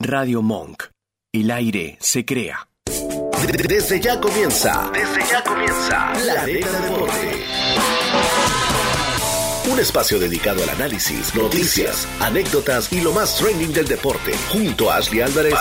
[0.00, 0.84] Radio Monk.
[1.32, 2.68] El aire se crea.
[3.66, 4.92] Desde ya comienza.
[4.92, 6.14] Desde ya comienza.
[6.24, 7.44] La Arena Deporte.
[9.72, 14.34] Un espacio dedicado al análisis, noticias, anécdotas y lo más trending del deporte.
[14.52, 15.54] Junto a Ashley Álvarez,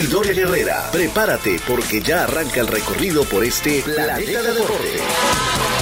[0.00, 0.90] y Doria Guerrera.
[0.90, 4.98] Prepárate porque ya arranca el recorrido por este Planeta Deporte.
[4.98, 5.77] Amigos,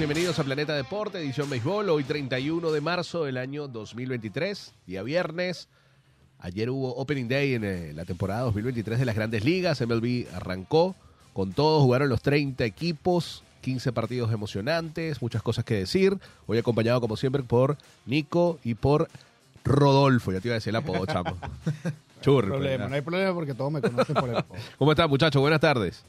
[0.00, 5.68] bienvenidos a Planeta Deporte, edición béisbol, hoy 31 de marzo del año 2023, día viernes.
[6.38, 10.94] Ayer hubo Opening Day en eh, la temporada 2023 de las grandes ligas, MLB arrancó
[11.34, 16.16] con todos, jugaron los 30 equipos, 15 partidos emocionantes, muchas cosas que decir.
[16.46, 17.76] Hoy acompañado como siempre por
[18.06, 19.06] Nico y por
[19.64, 21.36] Rodolfo, ya te iba a decir el apodo, chamo.
[22.22, 24.58] Churri, No hay problema, no hay problema porque todos me conocen por el apodo.
[24.78, 25.42] ¿Cómo están muchachos?
[25.42, 26.02] Buenas tardes.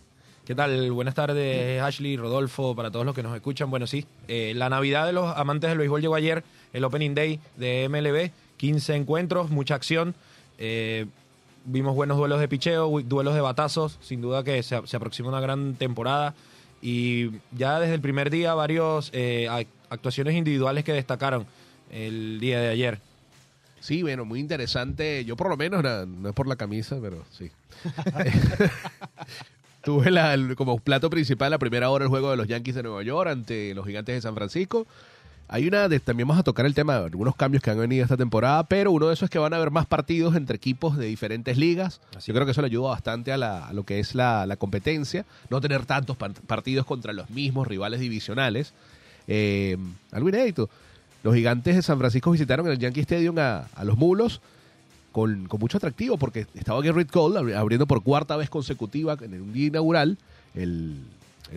[0.45, 0.91] ¿Qué tal?
[0.91, 3.69] Buenas tardes, Ashley, Rodolfo, para todos los que nos escuchan.
[3.69, 7.39] Bueno, sí, eh, la Navidad de los amantes del béisbol llegó ayer, el Opening Day
[7.57, 10.15] de MLB, 15 encuentros, mucha acción.
[10.57, 11.05] Eh,
[11.65, 15.39] vimos buenos duelos de picheo, duelos de batazos, sin duda que se, se aproxima una
[15.41, 16.33] gran temporada.
[16.81, 21.45] Y ya desde el primer día, varios eh, ac- actuaciones individuales que destacaron
[21.91, 22.99] el día de ayer.
[23.79, 25.23] Sí, bueno, muy interesante.
[25.23, 27.51] Yo por lo menos, na- no, es por la camisa, pero sí.
[29.83, 33.01] Tuve la- como plato principal la primera hora el juego de los Yankees de Nueva
[33.03, 34.85] York ante los Gigantes de San Francisco.
[35.47, 38.03] Hay una, de, también vamos a tocar el tema de algunos cambios que han venido
[38.03, 40.95] esta temporada, pero uno de esos es que van a haber más partidos entre equipos
[40.97, 41.99] de diferentes ligas.
[42.25, 44.55] Yo creo que eso le ayuda bastante a, la- a lo que es la, la
[44.55, 48.73] competencia, no tener tantos par- partidos contra los mismos rivales divisionales.
[49.27, 49.77] Eh,
[50.11, 50.69] algo inédito.
[51.23, 54.39] Los gigantes de San Francisco visitaron el Yankee Stadium a, a los Mulos
[55.11, 59.53] con, mucho atractivo porque estaba Garrett Cole abri- abriendo por cuarta vez consecutiva en un
[59.53, 60.17] día inaugural
[60.55, 60.95] el,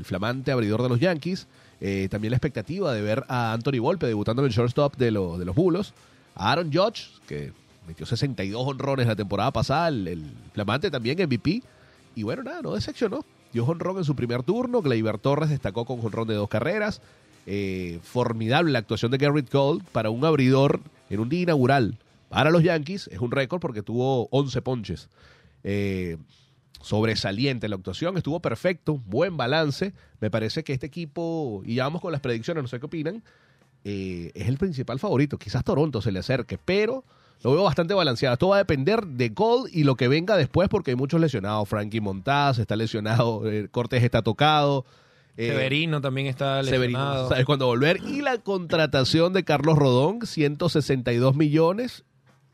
[0.02, 1.46] flamante abridor de los Yankees.
[1.80, 5.38] Eh, también la expectativa de ver a Anthony Volpe debutando en el shortstop de, lo-
[5.38, 5.92] de los Mulos.
[6.34, 7.52] A Aaron Judge, que
[7.86, 11.62] metió 62 honrones la temporada pasada, el, el flamante también MVP.
[12.16, 13.24] Y bueno, nada, no decepcionó.
[13.52, 14.82] Dio honrón en su primer turno.
[14.82, 17.00] Gleyber Torres destacó con honrón de dos carreras.
[17.46, 21.96] Eh, formidable la actuación de Garrett Cole para un abridor en un día inaugural.
[22.34, 25.08] Para los Yankees es un récord porque tuvo 11 ponches.
[25.62, 26.16] Eh,
[26.82, 29.92] sobresaliente la actuación, estuvo perfecto, buen balance.
[30.20, 33.22] Me parece que este equipo, y ya vamos con las predicciones, no sé qué opinan,
[33.84, 35.38] eh, es el principal favorito.
[35.38, 37.04] Quizás Toronto se le acerque, pero
[37.44, 38.32] lo veo bastante balanceado.
[38.34, 41.68] Esto va a depender de Cole y lo que venga después, porque hay muchos lesionados.
[41.68, 44.84] Frankie Montaz está lesionado, eh, Cortés está tocado.
[45.36, 47.22] eh, Severino también está Severino, lesionado.
[47.22, 48.00] no sabe cuándo volver.
[48.08, 52.04] Y la contratación de Carlos Rodón, 162 millones,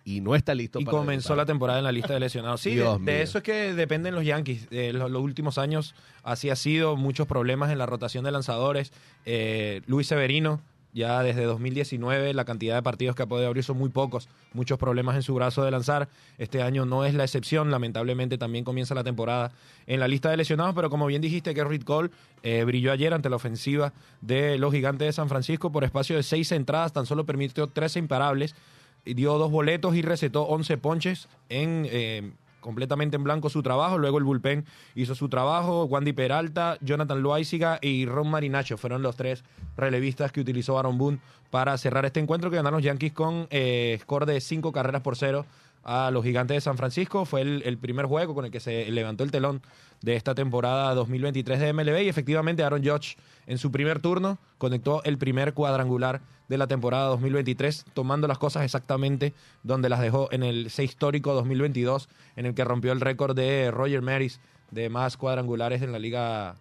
[0.05, 2.61] y no está listo Y para comenzó la temporada en la lista de lesionados.
[2.61, 4.67] Sí, de, eso es que dependen los Yankees.
[4.71, 8.93] Eh, los, los últimos años así ha sido, muchos problemas en la rotación de lanzadores.
[9.27, 10.61] Eh, Luis Severino,
[10.93, 14.29] ya desde 2019, la cantidad de partidos que ha podido abrir son muy pocos.
[14.53, 16.09] Muchos problemas en su brazo de lanzar.
[16.39, 17.71] Este año no es la excepción.
[17.71, 19.53] Lamentablemente también comienza la temporada
[19.87, 20.75] en la lista de lesionados.
[20.75, 22.11] Pero como bien dijiste, Gerrit Cole
[22.43, 26.23] eh, brilló ayer ante la ofensiva de los Gigantes de San Francisco por espacio de
[26.23, 26.93] seis entradas.
[26.93, 28.57] Tan solo permitió 13 imparables
[29.05, 33.99] dio dos boletos y recetó 11 ponches en eh, completamente en blanco su trabajo.
[33.99, 35.85] Luego el bullpen hizo su trabajo.
[35.85, 39.45] Wandy Peralta, Jonathan Loaiziga y Ron Marinacho fueron los tres
[39.77, 41.19] relevistas que utilizó Aaron Boone
[41.51, 45.17] para cerrar este encuentro que ganaron los Yankees con eh, score de cinco carreras por
[45.17, 45.47] cero
[45.83, 47.25] a los gigantes de San Francisco.
[47.25, 49.63] Fue el primer juego con el que se levantó el telón
[50.03, 53.17] de esta temporada 2023 de MLB y efectivamente Aaron Judge
[53.47, 58.65] en su primer turno conectó el primer cuadrangular de la temporada 2023, tomando las cosas
[58.65, 63.37] exactamente donde las dejó en el C histórico 2022, en el que rompió el récord
[63.37, 64.41] de Roger Maris
[64.71, 66.57] de más cuadrangulares en la liga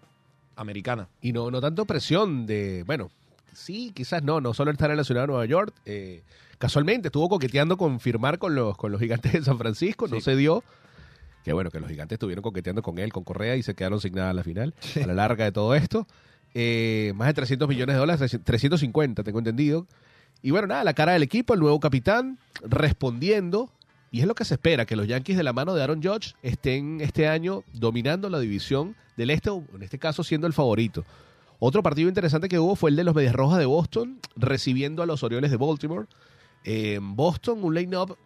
[0.55, 1.07] americana.
[1.21, 3.09] Y no, no tanto presión de, bueno,
[3.53, 5.73] sí, quizás no, no solo estar relacionado a Nueva York.
[5.85, 6.21] eh,
[6.57, 10.21] casualmente estuvo coqueteando con firmar con los, con los gigantes de San Francisco, no Sí.
[10.21, 10.61] se dio.
[11.43, 14.13] Que bueno, que los gigantes estuvieron coqueteando con él, con Correa, y se quedaron sin
[14.13, 16.07] nada a la final, a la larga de todo esto.
[16.53, 19.87] Eh, más de 300 millones de dólares, 350, tengo entendido.
[20.41, 23.71] Y bueno, nada, la cara del equipo, el nuevo capitán, respondiendo.
[24.11, 26.33] Y es lo que se espera, que los Yankees de la mano de Aaron Judge
[26.41, 31.05] estén este año dominando la división del este, en este caso siendo el favorito.
[31.59, 35.05] Otro partido interesante que hubo fue el de los Medias Rojas de Boston, recibiendo a
[35.05, 36.07] los Orioles de Baltimore.
[36.63, 38.17] En Boston, un line-up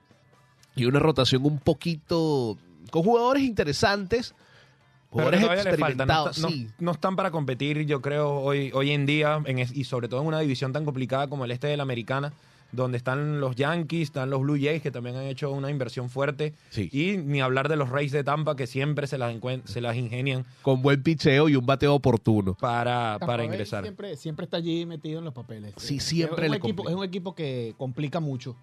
[0.76, 2.58] y una rotación un poquito
[2.94, 4.36] con jugadores interesantes,
[5.10, 6.06] Pero Jugadores todavía le falta.
[6.06, 6.68] No, experimentados, está- no- sí.
[6.80, 10.28] no están para competir, yo creo, hoy, hoy en día, en y sobre todo en
[10.28, 12.34] una división tan complicada como el este de la americana,
[12.72, 16.54] donde están los Yankees, están los Blue Jays, que también han hecho una inversión fuerte.
[16.72, 16.90] Sí.
[16.92, 19.36] Y ni hablar de los Rays de Tampa, que siempre se las,
[19.66, 22.56] se las ingenian Con buen picheo y un bateo oportuno.
[22.56, 23.84] para, para ingresar.
[23.84, 25.76] Siempre, siempre está allí metido en los papeles.
[25.78, 26.90] Sí, Eh, siempre es un, le equipo, complica.
[26.90, 28.56] es un equipo que complica mucho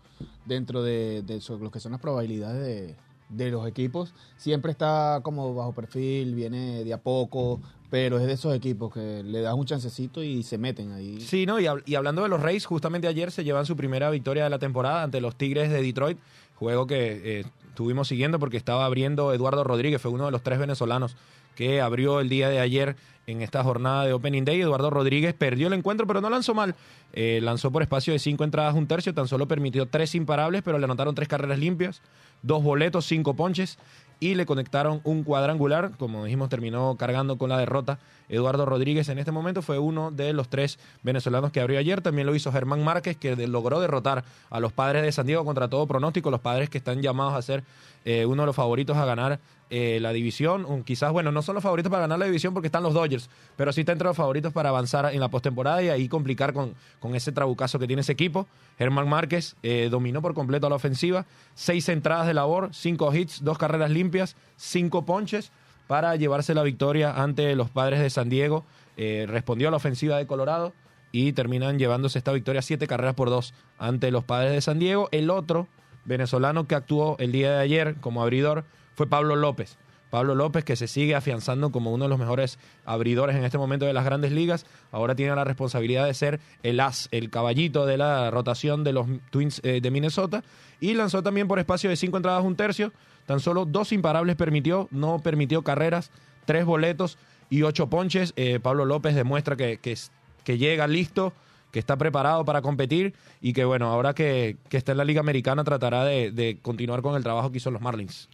[0.44, 2.96] dentro de, de lo que son las probabilidades de,
[3.30, 4.14] de los equipos.
[4.36, 7.60] Siempre está como bajo perfil, viene de a poco,
[7.90, 11.20] pero es de esos equipos que le das un chancecito y se meten ahí.
[11.20, 11.60] Sí, ¿no?
[11.60, 14.58] Y, y hablando de los Rays, justamente ayer se llevan su primera victoria de la
[14.58, 16.18] temporada ante los Tigres de Detroit,
[16.54, 20.58] juego que eh, estuvimos siguiendo porque estaba abriendo Eduardo Rodríguez, fue uno de los tres
[20.58, 21.16] venezolanos
[21.60, 22.96] que abrió el día de ayer
[23.26, 24.62] en esta jornada de Opening Day.
[24.62, 26.74] Eduardo Rodríguez perdió el encuentro, pero no lanzó mal.
[27.12, 30.78] Eh, lanzó por espacio de cinco entradas, un tercio, tan solo permitió tres imparables, pero
[30.78, 32.00] le anotaron tres carreras limpias,
[32.40, 33.76] dos boletos, cinco ponches
[34.20, 35.92] y le conectaron un cuadrangular.
[35.98, 37.98] Como dijimos, terminó cargando con la derrota.
[38.28, 42.02] Eduardo Rodríguez en este momento fue uno de los tres venezolanos que abrió ayer.
[42.02, 45.68] También lo hizo Germán Márquez, que logró derrotar a los padres de San Diego contra
[45.68, 46.30] todo pronóstico.
[46.30, 47.64] Los padres que están llamados a ser
[48.04, 50.82] eh, uno de los favoritos a ganar eh, la división.
[50.84, 53.72] Quizás, bueno, no son los favoritos para ganar la división porque están los Dodgers, pero
[53.72, 57.14] sí está entre los favoritos para avanzar en la postemporada y ahí complicar con, con
[57.14, 58.46] ese trabucazo que tiene ese equipo.
[58.78, 61.26] Germán Márquez eh, dominó por completo a la ofensiva.
[61.54, 65.52] Seis entradas de labor, cinco hits, dos carreras limpias, cinco ponches
[65.86, 68.64] para llevarse la victoria ante los padres de San Diego.
[68.96, 70.74] Respondió a la ofensiva de Colorado
[71.12, 75.08] y terminan llevándose esta victoria siete carreras por dos ante los padres de San Diego.
[75.10, 75.68] El otro
[76.04, 78.64] venezolano que actuó el día de ayer como abridor
[78.94, 79.78] fue Pablo López.
[80.10, 83.86] Pablo López, que se sigue afianzando como uno de los mejores abridores en este momento
[83.86, 87.96] de las grandes ligas, ahora tiene la responsabilidad de ser el as, el caballito de
[87.96, 90.42] la rotación de los Twins eh, de Minnesota,
[90.80, 92.92] y lanzó también por espacio de cinco entradas un tercio,
[93.26, 96.10] tan solo dos imparables permitió, no permitió carreras,
[96.44, 97.16] tres boletos
[97.48, 98.32] y ocho ponches.
[98.36, 101.32] Eh, Pablo López demuestra que, que, llega listo,
[101.70, 105.20] que está preparado para competir y que bueno, ahora que, que está en la Liga
[105.20, 108.28] Americana tratará de, de continuar con el trabajo que hizo los Marlins.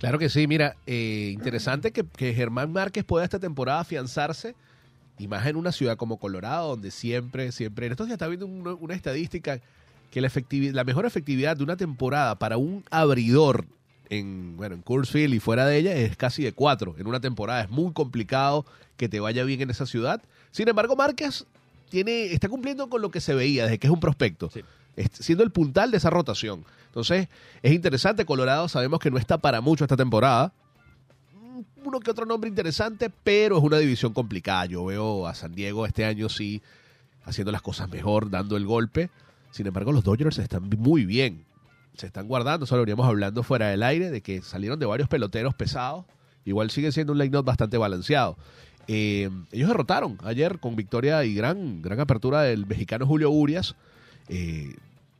[0.00, 4.54] Claro que sí, mira, eh, interesante que, que Germán Márquez pueda esta temporada afianzarse
[5.18, 8.46] y más en una ciudad como Colorado, donde siempre, siempre, en estos días está viendo
[8.46, 9.60] una, estadística
[10.10, 13.64] que la, efectivi- la mejor efectividad de una temporada para un abridor
[14.10, 17.20] en, bueno, en Coors Field y fuera de ella es casi de cuatro en una
[17.20, 17.62] temporada.
[17.62, 18.66] Es muy complicado
[18.96, 20.22] que te vaya bien en esa ciudad.
[20.50, 21.46] Sin embargo, Márquez
[21.88, 24.62] tiene, está cumpliendo con lo que se veía desde que es un prospecto Sí.
[25.12, 26.64] siendo el puntal de esa rotación.
[26.86, 27.28] Entonces,
[27.62, 28.24] es interesante.
[28.24, 30.52] Colorado sabemos que no está para mucho esta temporada.
[31.34, 34.66] Mm, Uno que otro nombre interesante, pero es una división complicada.
[34.66, 36.62] Yo veo a San Diego este año sí
[37.24, 39.10] haciendo las cosas mejor, dando el golpe.
[39.50, 41.44] Sin embargo, los Dodgers están muy bien.
[41.94, 42.66] Se están guardando.
[42.66, 46.04] Solo veníamos hablando fuera del aire de que salieron de varios peloteros pesados.
[46.44, 48.36] Igual sigue siendo un line-up bastante balanceado.
[48.88, 53.76] Eh, ellos derrotaron ayer con victoria y gran, gran apertura del mexicano Julio Urias.
[54.28, 54.74] Eh,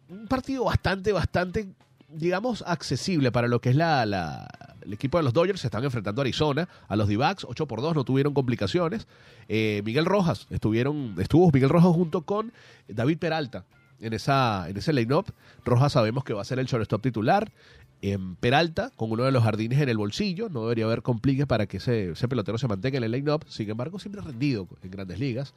[0.08, 1.68] un partido bastante, bastante,
[2.08, 4.48] digamos, accesible para lo que es la,
[4.80, 5.60] el equipo de los Dodgers.
[5.60, 9.06] Se están enfrentando a Arizona, a los D-backs, 8 por 2, no tuvieron complicaciones.
[9.48, 12.52] Eh, Miguel Rojas, estuvieron, estuvo Miguel Rojas junto con
[12.88, 13.66] David Peralta
[14.00, 15.26] en, esa, en ese line-up.
[15.66, 17.52] Rojas sabemos que va a ser el shortstop titular.
[18.00, 21.66] En Peralta, con uno de los jardines en el bolsillo, no debería haber compliques para
[21.66, 23.44] que ese, ese pelotero se mantenga en el line-up.
[23.48, 25.52] Sin embargo, siempre rendido en grandes ligas.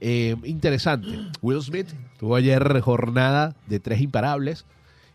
[0.00, 1.08] Eh, interesante.
[1.42, 1.88] Will Smith
[2.18, 4.64] tuvo ayer jornada de tres imparables.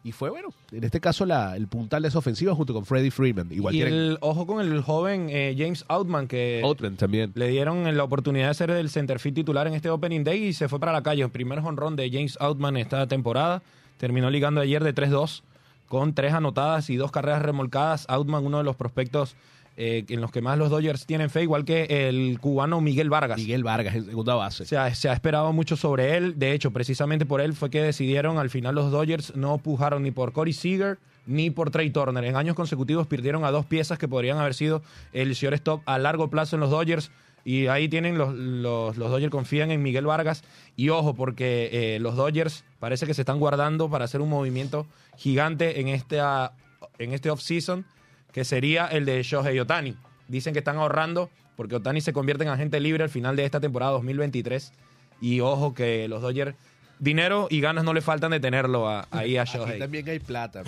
[0.03, 3.09] Y fue, bueno, en este caso la, el puntal de esa ofensiva junto con Freddie
[3.09, 3.51] Freeman.
[3.51, 7.31] Igual y tienen el ojo con el joven eh, James Outman, que Outman también.
[7.33, 10.69] le dieron la oportunidad de ser el centerfield titular en este Opening Day y se
[10.69, 11.23] fue para la calle.
[11.23, 13.63] El primer honrón de James Outman esta temporada.
[13.97, 15.41] Terminó ligando ayer de 3-2
[15.87, 18.05] con tres anotadas y dos carreras remolcadas.
[18.09, 19.35] Outman, uno de los prospectos
[19.77, 23.37] eh, en los que más los Dodgers tienen fe, igual que el cubano Miguel Vargas.
[23.37, 24.65] Miguel Vargas en segunda base.
[24.65, 26.39] Se ha, se ha esperado mucho sobre él.
[26.39, 30.11] De hecho, precisamente por él fue que decidieron al final los Dodgers no pujaron ni
[30.11, 32.23] por Corey Seager ni por Trey Turner.
[32.23, 36.29] En años consecutivos perdieron a dos piezas que podrían haber sido el shortstop a largo
[36.29, 37.11] plazo en los Dodgers.
[37.47, 40.43] Y ahí tienen los, los, los Dodgers confían en Miguel Vargas.
[40.75, 44.87] Y ojo, porque eh, los Dodgers parece que se están guardando para hacer un movimiento
[45.15, 46.53] gigante en, esta,
[46.97, 47.85] en este off-season,
[48.33, 49.95] que sería el de Shohei Otani.
[50.27, 53.59] Dicen que están ahorrando porque Otani se convierte en agente libre al final de esta
[53.59, 54.73] temporada 2023.
[55.21, 56.55] Y ojo que los Dodgers,
[56.99, 59.77] dinero y ganas no le faltan de tenerlo a- ahí a Aquí Shohei.
[59.79, 60.63] también hay plata.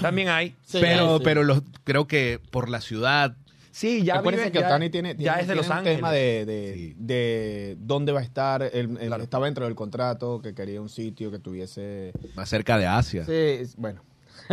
[0.00, 0.56] También hay.
[0.64, 1.24] Sí, pero sí.
[1.24, 3.36] pero los, creo que por la ciudad,
[3.72, 5.72] Sí, ya Acuérdense vive- que ya- Otani tiene, ya tiene- es de tiene Los un
[5.72, 5.96] Ángeles.
[5.98, 6.94] tema de, de, Sí.
[6.98, 8.62] de dónde va a estar.
[8.62, 9.22] Él, él Claro.
[9.24, 12.12] estaba dentro del contrato, que quería un sitio que tuviese...
[12.36, 13.24] más cerca de Asia.
[13.24, 14.02] Sí, bueno,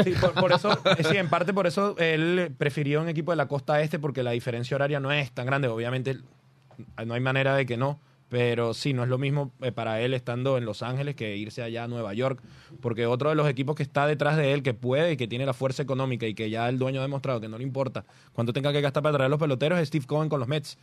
[0.03, 0.69] Sí, por, por eso,
[1.09, 4.31] sí, en parte por eso él prefirió un equipo de la costa este porque la
[4.31, 5.67] diferencia horaria no es tan grande.
[5.67, 6.17] Obviamente
[7.05, 10.13] no hay manera de que no, pero sí, no es lo mismo eh, para él
[10.13, 12.41] estando en Los Ángeles que irse allá a Nueva York,
[12.79, 15.45] porque otro de los equipos que está detrás de él, que puede y que tiene
[15.45, 18.53] la fuerza económica y que ya el dueño ha demostrado que no le importa cuánto
[18.53, 20.77] tenga que gastar para traer los peloteros es Steve Cohen con los Mets.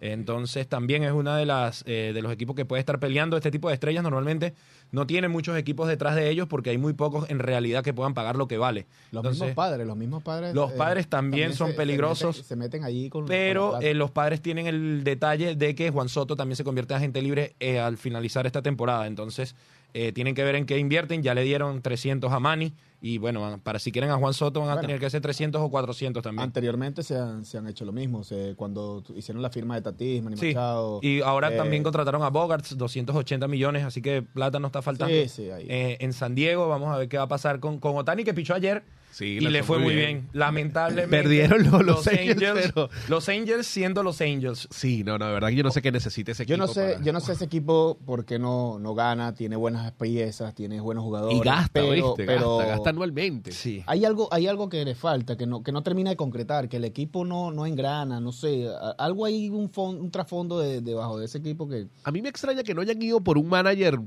[0.00, 3.36] Entonces también es una de las eh, de los equipos que puede estar peleando.
[3.36, 4.54] Este tipo de estrellas normalmente
[4.92, 8.14] no tienen muchos equipos detrás de ellos porque hay muy pocos en realidad que puedan
[8.14, 8.86] pagar lo que vale.
[9.12, 10.54] Los Entonces, mismos padres, los mismos padres.
[10.54, 12.36] Los eh, padres también son se- se peligrosos.
[12.38, 13.26] meten- Se meten, allí con.
[13.26, 16.94] pero con eh, los padres tienen el detalle de que Juan Soto también se convierte
[16.94, 19.06] en agente libre eh, al finalizar esta temporada.
[19.06, 19.54] Entonces,
[19.92, 21.22] eh, tienen que ver en qué invierten.
[21.22, 22.72] Ya le dieron 300 a Manny.
[23.02, 24.86] Y bueno, para si quieren a Juan Soto van a Bueno.
[24.88, 26.42] tener que hacer 300 o 400 también.
[26.44, 28.24] Anteriormente se han, se han hecho lo mismo.
[28.24, 31.00] se- cuando hicieron la firma de Tatis, Manny Sí, Machado.
[31.02, 35.14] y ahora eh, también contrataron a Bogarts, 280 millones, así que plata no está faltando.
[35.14, 35.66] Sí, sí, ahí.
[35.68, 38.34] Eh, en San Diego, vamos a ver qué va a pasar con, con Otani, que
[38.34, 40.06] pichó ayer Sí, y le fue muy bien.
[40.20, 40.28] bien.
[40.32, 41.16] Lamentablemente.
[41.16, 42.38] Perdieron los- los Angels,
[42.72, 44.68] pero- Los Angels siendo los Angels.
[44.70, 46.66] Sí, no, no, de verdad que yo no sé qué necesita ese Yo equipo.
[46.68, 49.90] no sé, para- yo no sé ese equipo por qué no, no gana, tiene buenas
[49.92, 51.36] piezas, tiene buenos jugadores.
[51.36, 52.24] Y gasta, pero, ¿viste?
[52.24, 53.52] pero Gasta, gasta anualmente.
[53.52, 53.82] Sí.
[53.86, 56.76] Hay algo, hay algo que le falta, que no, que no termina de concretar, que
[56.76, 58.68] el equipo no, no engrana, no sé.
[58.96, 62.28] Algo hay un, fon- un trasfondo de- debajo de ese equipo que A mí me
[62.28, 63.98] extraña que no hayan ido por un manager,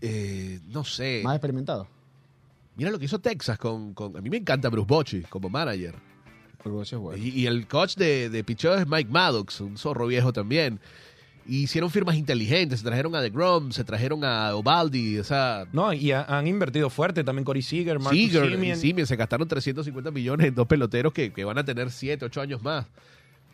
[0.00, 1.22] eh, no sé.
[1.24, 1.86] más experimentado.
[2.76, 5.94] Mira lo que hizo Texas con, con- A mí me encanta Bruce Bochy como manager.
[6.82, 7.22] Es bueno.
[7.22, 10.80] Y, y el coach de, de picheo es Mike Maddox, un zorro viejo también.
[11.46, 15.92] Y hicieron firmas inteligentes, se trajeron a DeGrom, se trajeron a Ovaldi, o sea, No,
[15.92, 20.10] y ha- han invertido fuerte también Corey Seager, Marcus Seager y Semien se gastaron 350
[20.10, 22.86] millones en dos peloteros que, que van a tener 7, 8 años más.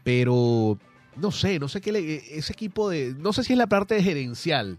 [0.05, 0.79] Pero
[1.17, 3.15] no sé, no sé qué le, ese equipo de.
[3.19, 4.79] No sé si es la parte gerencial.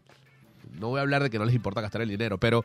[0.79, 2.63] No voy a hablar de que no les importa gastar el dinero, pero.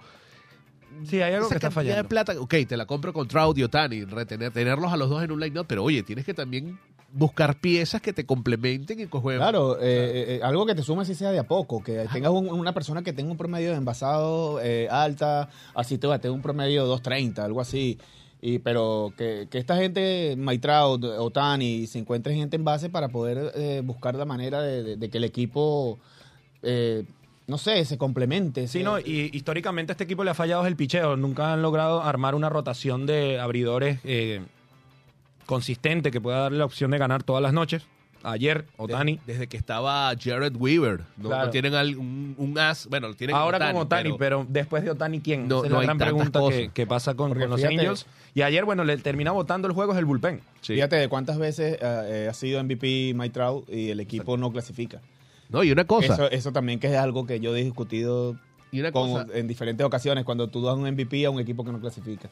[1.04, 2.02] Sí, hay algo esa que está cantidad fallando.
[2.02, 5.22] de plata, ok, te la compro con Trout y Otani, retener, tenerlos a los dos
[5.22, 6.78] en un line-up, pero oye, tienes que también
[7.12, 9.40] buscar piezas que te complementen y que jueguen.
[9.40, 12.48] Claro, eh, eh, algo que te sume si sea de a poco, que tengas un-
[12.50, 16.42] una persona que tenga un promedio de envasado eh, alta, así te va, tenga un
[16.42, 17.98] promedio de 2.30, algo así.
[18.42, 23.52] Y, pero que, que esta gente, Maitrao, Otani, se encuentre gente en base para poder
[23.54, 25.98] eh, buscar la manera de, de- de que el equipo,
[26.62, 27.04] eh,
[27.46, 28.62] no sé, se complemente.
[28.68, 31.16] Sí, se- no, y históricamente a este equipo le ha fallado es el picheo.
[31.16, 34.40] Nunca han logrado armar una rotación de abridores eh,
[35.46, 37.84] consistente que pueda darle la opción de ganar todas las noches.
[38.22, 39.18] Ayer, Otani.
[39.18, 41.02] Desde, desde que estaba Jared Weaver.
[41.16, 41.44] No, Claro.
[41.46, 42.88] no tienen al- un, un as.
[42.88, 45.46] Bueno, tienen Ahora Ohtani, con Otani, pero, después de Otani, ¿quién?
[45.46, 46.40] No- Esa es no la gran pregunta
[46.74, 48.06] que, pasa con, los fíjate- Angels.
[48.34, 50.40] Y ayer, bueno, le termina votando el juego es el bullpen.
[50.60, 50.74] Sí.
[50.74, 55.00] Fíjate de cuántas veces eh, eh, ha sido MVP Maitrao y el equipo no clasifica.
[55.48, 56.14] No, y una cosa.
[56.14, 58.36] Eso, eso también que es algo que yo he discutido
[58.72, 59.26] y una con- cosa.
[59.38, 62.28] en diferentes ocasiones cuando tú das un MVP a un equipo que no clasifica.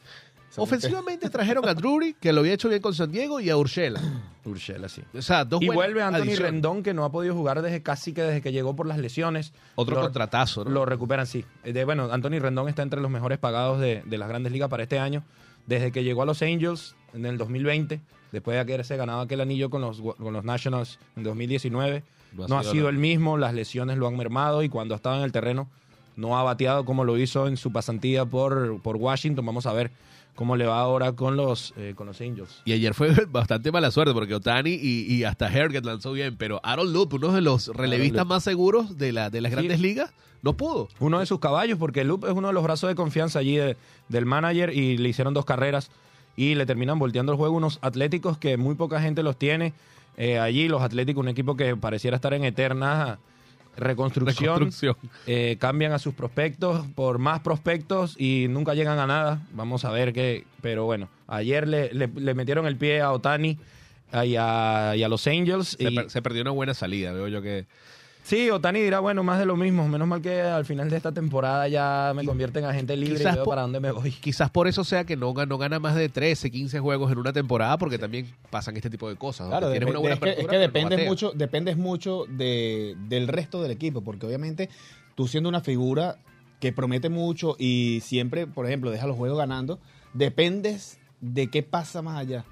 [0.57, 3.99] Ofensivamente trajeron a Drury, que lo había hecho bien con San Diego, y a Urshela.
[4.45, 5.01] Urshela, sí.
[5.13, 6.39] O sea, dos Y vuelve Anthony adiciones.
[6.39, 9.53] Rendón, que no ha podido jugar desde casi que desde que llegó por las lesiones.
[9.75, 10.71] Otro Lo- contratazo, ¿no?
[10.71, 11.43] Lo recuperan, sí.
[11.63, 14.83] De, bueno, Anthony Rendón está entre los mejores pagados de, de las grandes ligas para
[14.83, 15.23] este año.
[15.67, 17.99] Desde que llegó a los Angels en el 2020,
[18.31, 22.03] después de haberse ganado aquel anillo con los, con los Nationals en 2019,
[22.35, 25.17] No no ha sido el mismo, las lesiones lo han mermado y cuando ha estado
[25.17, 25.69] en el terreno
[26.15, 29.45] no ha bateado como lo hizo en su pasantía por, por Washington.
[29.45, 29.91] Vamos a ver
[30.33, 32.61] cómo le va ahora con los, eh, con los Angels.
[32.65, 36.59] Y ayer fue bastante mala suerte porque Otani y, y hasta Herget lanzó bien, pero
[36.63, 39.55] Aaron Loop, uno de los relevistas más seguros de, la, de las Sí.
[39.55, 40.11] grandes ligas,
[40.41, 40.89] no pudo.
[40.99, 43.77] Uno de sus caballos, porque Loop es uno de los brazos de confianza allí de-
[44.09, 45.89] del manager y le hicieron dos carreras
[46.37, 49.73] y le terminan volteando el juego unos atléticos que muy poca gente los tiene.
[50.17, 53.19] Eh, allí los Atléticos, un equipo que pareciera estar en eterna
[53.77, 54.95] reconstrucción, Reconstrucción.
[55.27, 59.41] eh, cambian a sus prospectos por más prospectos y nunca llegan a nada.
[59.51, 63.57] Vamos a ver qué, pero bueno, ayer le, le- le metieron el pie a Otani
[64.23, 65.75] y a, y a los Angels.
[65.77, 67.65] Se, y- per- se perdió una buena salida, veo yo que...
[68.25, 69.87] Sí, Otani dirá, bueno, más de lo mismo.
[69.87, 73.17] Menos mal que al final de esta temporada ya me convierte en agente libre y
[73.19, 74.09] Quizás veo po- para dónde me voy.
[74.09, 77.31] Quizás por eso sea que no, no gana más de 13, 15 juegos en una
[77.33, 79.47] temporada, porque también pasan este tipo de cosas.
[79.49, 83.27] Claro, dep- una buena es que, es que no dependes mucho, dependes mucho de, del
[83.27, 84.69] resto del equipo, porque obviamente
[85.13, 86.17] tú siendo una figura
[86.59, 89.77] que promete mucho y siempre, por ejemplo, deja los juegos ganando,
[90.15, 92.43] dependes de qué pasa más allá.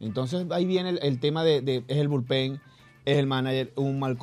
[0.00, 2.58] Entonces ahí viene el, el tema de, de- es el bullpen,
[3.04, 4.16] el manager, un mal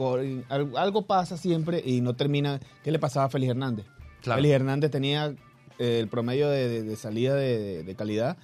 [0.77, 2.60] algo pasa siempre y no termina.
[2.84, 3.86] ¿Qué le pasaba a Félix Hernández?
[4.22, 4.38] Claro.
[4.39, 5.34] Félix Hernández tenía
[5.79, 8.38] eh, el promedio de, de- de salida de, de calidad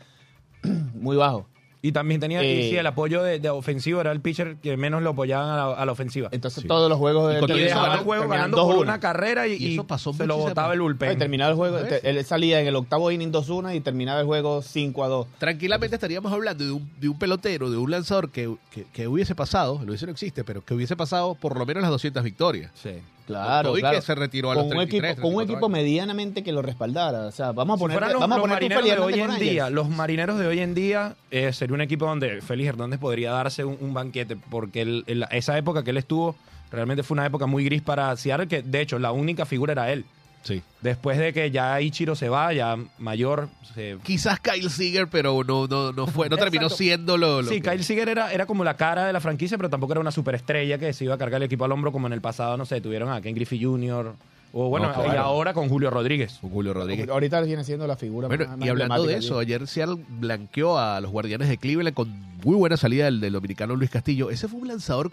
[0.94, 1.48] muy bajo.
[1.86, 4.78] Y también tenía y Eh, sí, el apoyo de, de ofensivo, era el pitcher que
[4.78, 6.30] menos lo apoyaban a la, a la ofensiva.
[6.32, 6.68] Entonces Sí.
[6.68, 8.82] todos los juegos Y de y dejaba ganó- el juego ganando por 2-1.
[8.84, 11.18] una carrera y, Y eso y pasó se lo botaba el Ay, bullpen.
[11.20, 14.62] terminaba el juego, te- él salía en el octavo inning 2-1 y terminaba el juego
[14.62, 15.28] 5 a 2.
[15.40, 19.36] Tranquilamente estaríamos hablando de un, de un pelotero, de un lanzador que, que, que hubiese
[19.36, 22.72] pasado, lo hubiese no existe, pero que hubiese pasado por lo menos las 200 victorias.
[22.76, 22.92] Sí.
[23.26, 23.96] Claro, Todo y claro.
[23.98, 25.84] que se retiró a los con un 33, equipo, con un 34 equipo años.
[25.86, 27.28] medianamente que lo respaldara.
[27.28, 29.14] O sea, vamos a Si poner, fueran los, vamos a los poner tu marineros de
[29.14, 32.70] hoy en día, los marineros de hoy en día eh, sería un equipo donde Félix
[32.70, 36.36] Hernández podría darse un, un banquete, porque el- el- esa época que él estuvo
[36.72, 39.92] realmente fue una época muy gris para Seattle, que de hecho la única figura era
[39.92, 40.06] él.
[40.44, 40.62] Sí.
[40.82, 45.68] Después de que ya Ichiro se va, ya mayor, se Quizás Kyle Seager, pero no,
[45.68, 48.64] no, no fue, no terminó siendo lo, lo Sí, que- Kyle Seager era, era como
[48.66, 51.42] la cara de la franquicia, pero tampoco era una superestrella que se iba a cargar
[51.42, 54.14] el equipo al hombro como en el pasado, no sé, tuvieron a Ken Griffey Jr.
[54.52, 55.14] o bueno, No, claro.
[55.14, 56.38] y ahora con Julio Rodríguez.
[56.42, 57.08] con Julio Rodríguez.
[57.10, 59.54] Ahorita viene siendo la figura Bueno, más, y más hablando de eso, allí.
[59.54, 62.10] ayer Seattle blanqueó a los guardianes de Cleveland con
[62.44, 64.30] muy buena salida del, del dominicano Luis Castillo.
[64.30, 65.10] Ese fue un lanzador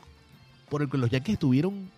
[0.68, 1.88] por el que los Yankees estuvieron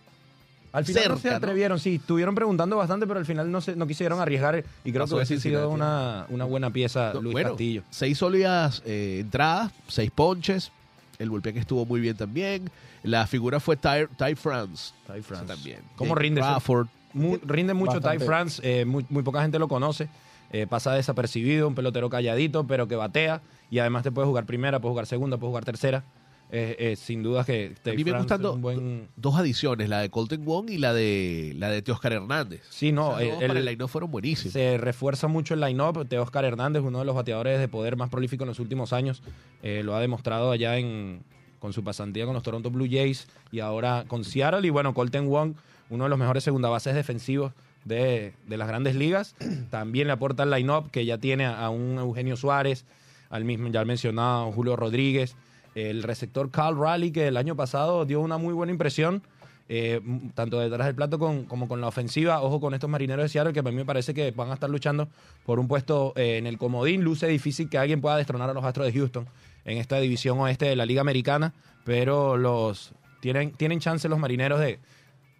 [0.73, 1.35] Al final no se ¿no?
[1.35, 5.03] atrevieron, sí, estuvieron preguntando bastante, pero al final no, se, no quisieron arriesgar y creo
[5.03, 7.83] Pasó que hubiese sido una, una buena pieza Luis bueno, Castillo.
[7.91, 10.71] Seis sólidas eh, entradas, seis ponches.
[11.19, 12.69] El bullpen estuvo muy bien también.
[13.03, 14.93] La figura fue Ty, Ty France.
[15.05, 15.45] Ty France.
[15.45, 15.79] También.
[15.95, 16.41] ¿Cómo rinde?
[16.41, 16.87] Crawford.
[17.13, 18.17] Mu- rinde mucho Bastante.
[18.17, 20.09] Ty France, eh, muy, muy poca gente lo conoce,
[20.51, 24.79] eh, pasa desapercibido, un pelotero calladito, pero que batea y además te puede jugar primera,
[24.79, 26.03] puede jugar segunda, puede jugar tercera.
[26.51, 29.07] Eh, eh, sin duda que Ty A mí me France gustan buen...
[29.15, 32.61] dos adiciones, la de Colton Wong y la de la de Teoscar Hernández.
[32.69, 34.53] Sí, no, eh, el- para el line fueron buenísimos.
[34.53, 36.07] Se refuerza mucho el line-up.
[36.07, 39.23] de Oscar Hernández, uno de los bateadores de poder más prolífico en los últimos años.
[39.63, 41.23] Eh, lo ha demostrado allá en,
[41.59, 44.67] con su pasantía con los Toronto Blue Jays y ahora con Seattle.
[44.67, 45.53] Y bueno, Colton Wong,
[45.89, 47.51] uno de los mejores segunda bases defensivos
[47.83, 49.35] de, de las grandes ligas.
[49.71, 52.85] También le aporta el line-up que ya tiene a, a un Eugenio Suárez,
[53.31, 55.35] al mismo, ya mencionado, Julio Rodríguez.
[55.75, 59.21] El receptor Carl Raleigh, que el año pasado dio una muy buena impresión.
[59.69, 60.01] eh,
[60.35, 62.41] tanto detrás del plato con- como con la ofensiva.
[62.41, 64.69] Ojo con estos marineros de Seattle, que a mí me parece que van a estar
[64.69, 65.07] luchando
[65.45, 67.01] por un puesto eh, en el comodín.
[67.01, 69.25] Luce difícil que alguien pueda destronar a los Astros de Houston
[69.63, 71.53] en esta división oeste de la Liga Americana,
[71.85, 74.79] pero los tienen, tienen chance los marineros de,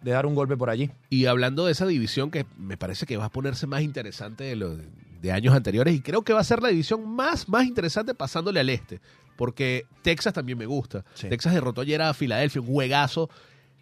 [0.00, 0.90] de dar un golpe por allí.
[1.10, 4.56] Y hablando de esa división que me parece que va a ponerse más interesante de
[4.56, 4.78] los
[5.20, 8.60] de años anteriores y creo que va a ser la división más, más interesante pasándole
[8.60, 9.00] al este,
[9.36, 11.04] porque Texas también me gusta.
[11.14, 11.28] Sí.
[11.28, 13.28] Texas derrotó ayer a Filadelfia, un juegazo.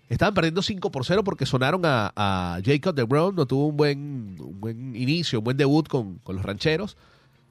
[0.08, 3.76] Estaban perdiendo 5 por 0 porque sonaron a, a Jacob de Brown, no tuvo un
[3.76, 6.96] buen, un buen inicio, un buen debut con, con los rancheros,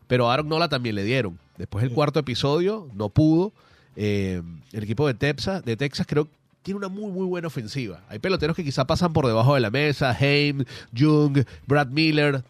[0.08, 1.40] pero a Aaron Nola también le dieron.
[1.58, 3.54] Después del cuarto episodio no pudo.
[3.96, 6.28] Eh, el equipo de Texas, de Texas creo
[6.64, 8.02] tiene una muy muy buena ofensiva.
[8.10, 10.64] Hay peloteros que quizá pasan por debajo de la mesa, Haim,
[10.98, 12.44] Jung, Brad Miller,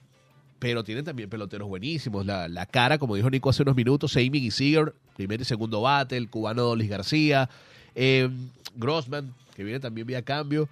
[0.62, 2.24] pero tienen también peloteros buenísimos.
[2.24, 5.82] La, la cara, como dijo Nico hace unos minutos, Amy y Seager, primer y segundo
[5.82, 7.50] bate, el cubano Dolis García,
[7.96, 8.30] eh,
[8.76, 10.70] Grossman, que viene también vía cambio.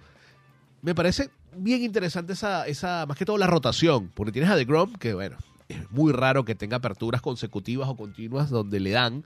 [0.80, 4.92] Me parece bien interesante esa, esa, más que todo la rotación, porque tienes a DeGrom,
[4.94, 9.24] que bueno, es muy raro que tenga aperturas consecutivas o continuas donde le dan,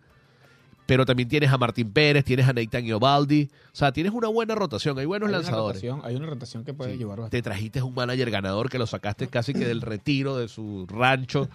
[0.87, 4.55] pero también tienes a Martín Pérez, tienes a Nathan Iobaldi, o sea, tienes una buena
[4.55, 5.83] rotación, hay buenos hay una lanzadores.
[5.83, 6.99] rotación, hay una rotación que puede Sí.
[6.99, 7.39] llevar bastante.
[7.39, 11.49] Te trajiste un manager ganador que lo sacaste casi que del retiro de su rancho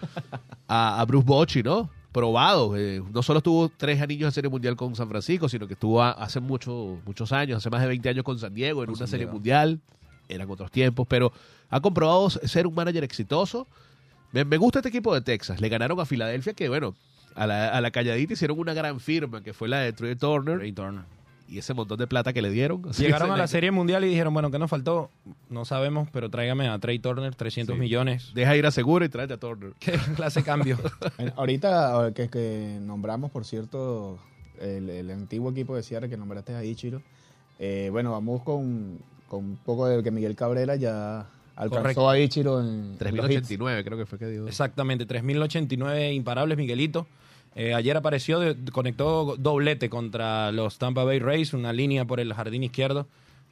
[0.68, 1.90] a, a Bruce Bochy, ¿no?
[2.12, 2.76] Probado.
[2.76, 6.02] eh, no solo tuvo tres anillos de serie mundial con San Francisco, sino que estuvo
[6.02, 8.94] a- hace mucho, muchos años, hace más de 20 años con San Diego en Con
[8.94, 9.34] una San serie Diego.
[9.34, 9.78] mundial.
[10.28, 11.32] Eran otros tiempos, pero
[11.68, 13.66] ha comprobado ser un manager exitoso.
[14.32, 15.60] Me, me gusta este equipo de Texas.
[15.60, 16.94] Le ganaron a Filadelfia, que bueno,
[17.34, 20.58] a la, a la calladita hicieron una gran firma, que fue la de Trey Turner,
[20.58, 21.04] Trey Turner.
[21.48, 22.82] y ese montón de plata que le dieron.
[22.88, 25.10] Así Llegaron a la Serie Mundial y dijeron, bueno, ¿qué nos faltó?
[25.48, 27.80] No sabemos, pero tráigame a Trey Turner, 300 Sí.
[27.80, 28.32] millones.
[28.34, 29.72] Deja ir a seguro y tráete a Turner.
[29.80, 30.78] ¿Qué clase de cambio?
[31.16, 34.18] Bueno, Ahorita que, que nombramos, por cierto,
[34.60, 37.02] el, el antiguo equipo de Sierra que nombraste a Ichiro,
[37.58, 41.26] eh, bueno, vamos con, con un poco de que Miguel Cabrera ya
[41.62, 42.10] alcanzó Correcto.
[42.10, 43.48] a Ichiro en, en los hits.
[43.48, 44.46] 3089 creo que fue que dio.
[44.48, 47.06] Exactamente, 3.089 imparables, Miguelito.
[47.54, 52.32] Eh, ayer apareció, de- conectó doblete contra los Tampa Bay Rays, una línea por el
[52.32, 53.06] jardín izquierdo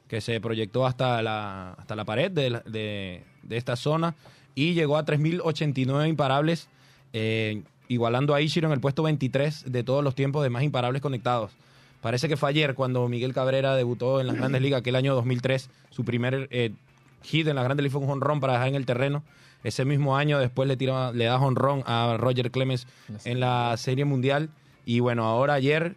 [0.07, 4.15] que se proyectó hasta la, hasta la pared de, la- de- de esta zona
[4.55, 6.67] y llegó a 3.089 imparables,
[7.13, 11.01] eh, igualando a Ichiro en el puesto 23 de todos los tiempos de más imparables
[11.01, 11.51] conectados.
[12.01, 15.69] Parece que fue ayer cuando Miguel Cabrera debutó en las Grandes Ligas, aquel año 2003,
[15.89, 16.71] su primer eh,
[17.23, 19.23] hit en las Grandes Ligas fue un jonrón para dejar en el terreno.
[19.63, 22.87] Ese mismo año después le, tira, le da jonrón a Roger Clemens
[23.25, 24.49] en la Serie Mundial.
[24.85, 25.95] Y bueno, ahora ayer,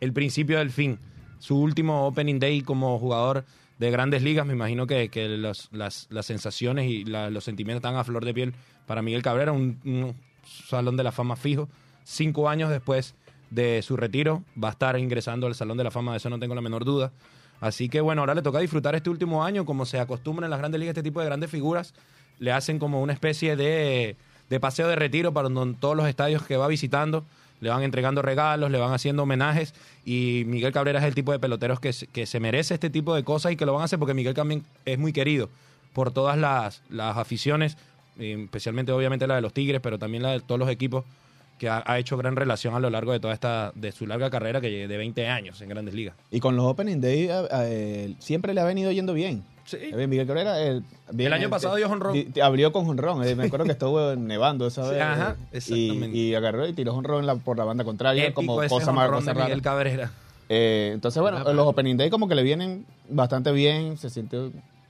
[0.00, 0.98] el principio del fin.
[1.38, 3.44] Su último Opening Day como jugador
[3.78, 4.44] de grandes ligas.
[4.46, 8.24] Me imagino que, que los- las, las sensaciones y la- los sentimientos están a flor
[8.24, 8.54] de piel
[8.86, 11.68] para Miguel Cabrera, un, un salón de la fama fijo.
[12.02, 13.14] Cinco años después
[13.50, 14.42] de su retiro.
[14.62, 16.84] Va a estar ingresando al Salón de la Fama, de eso no tengo la menor
[16.84, 17.12] duda.
[17.60, 20.58] Así que bueno, ahora le toca disfrutar este último año, como se acostumbra en las
[20.58, 21.94] grandes ligas, este tipo de grandes figuras
[22.38, 24.16] le hacen como una especie de,
[24.48, 27.24] de paseo de retiro para donde todos los estadios que va visitando
[27.60, 31.40] le van entregando regalos, le van haciendo homenajes y Miguel Cabrera es el tipo de
[31.40, 33.98] peloteros que, que se merece este tipo de cosas y que lo van a hacer
[33.98, 35.50] porque Miguel también es muy querido
[35.92, 37.76] por todas las, las aficiones,
[38.18, 41.04] especialmente obviamente la de los Tigres, pero también la de todos los equipos
[41.58, 44.30] que ha, ha hecho gran relación a lo largo de toda esta, de su larga
[44.30, 46.14] carrera que de 20 años en Grandes Ligas.
[46.30, 49.42] Y con los Opening Day eh, eh, siempre le ha venido yendo bien.
[49.64, 49.76] Sí.
[49.80, 50.54] Eh, Miguel Cabrera.
[51.12, 52.16] bien, año pasado dio jonrón.
[52.42, 53.22] Abrió con jonrón.
[53.26, 55.02] eh, me acuerdo que estuvo nevando esa Sí, vez.
[55.02, 56.16] ajá, exactamente.
[56.16, 58.92] Y, y agarró y tiró jonrón la- por la banda contraria, Épico como ese cosa
[58.92, 59.42] más cosa de.
[59.42, 60.10] Miguel Cabrera.
[60.48, 63.98] Eh, entonces, bueno, los Opening Day como que le vienen bastante bien.
[63.98, 64.38] Se siente.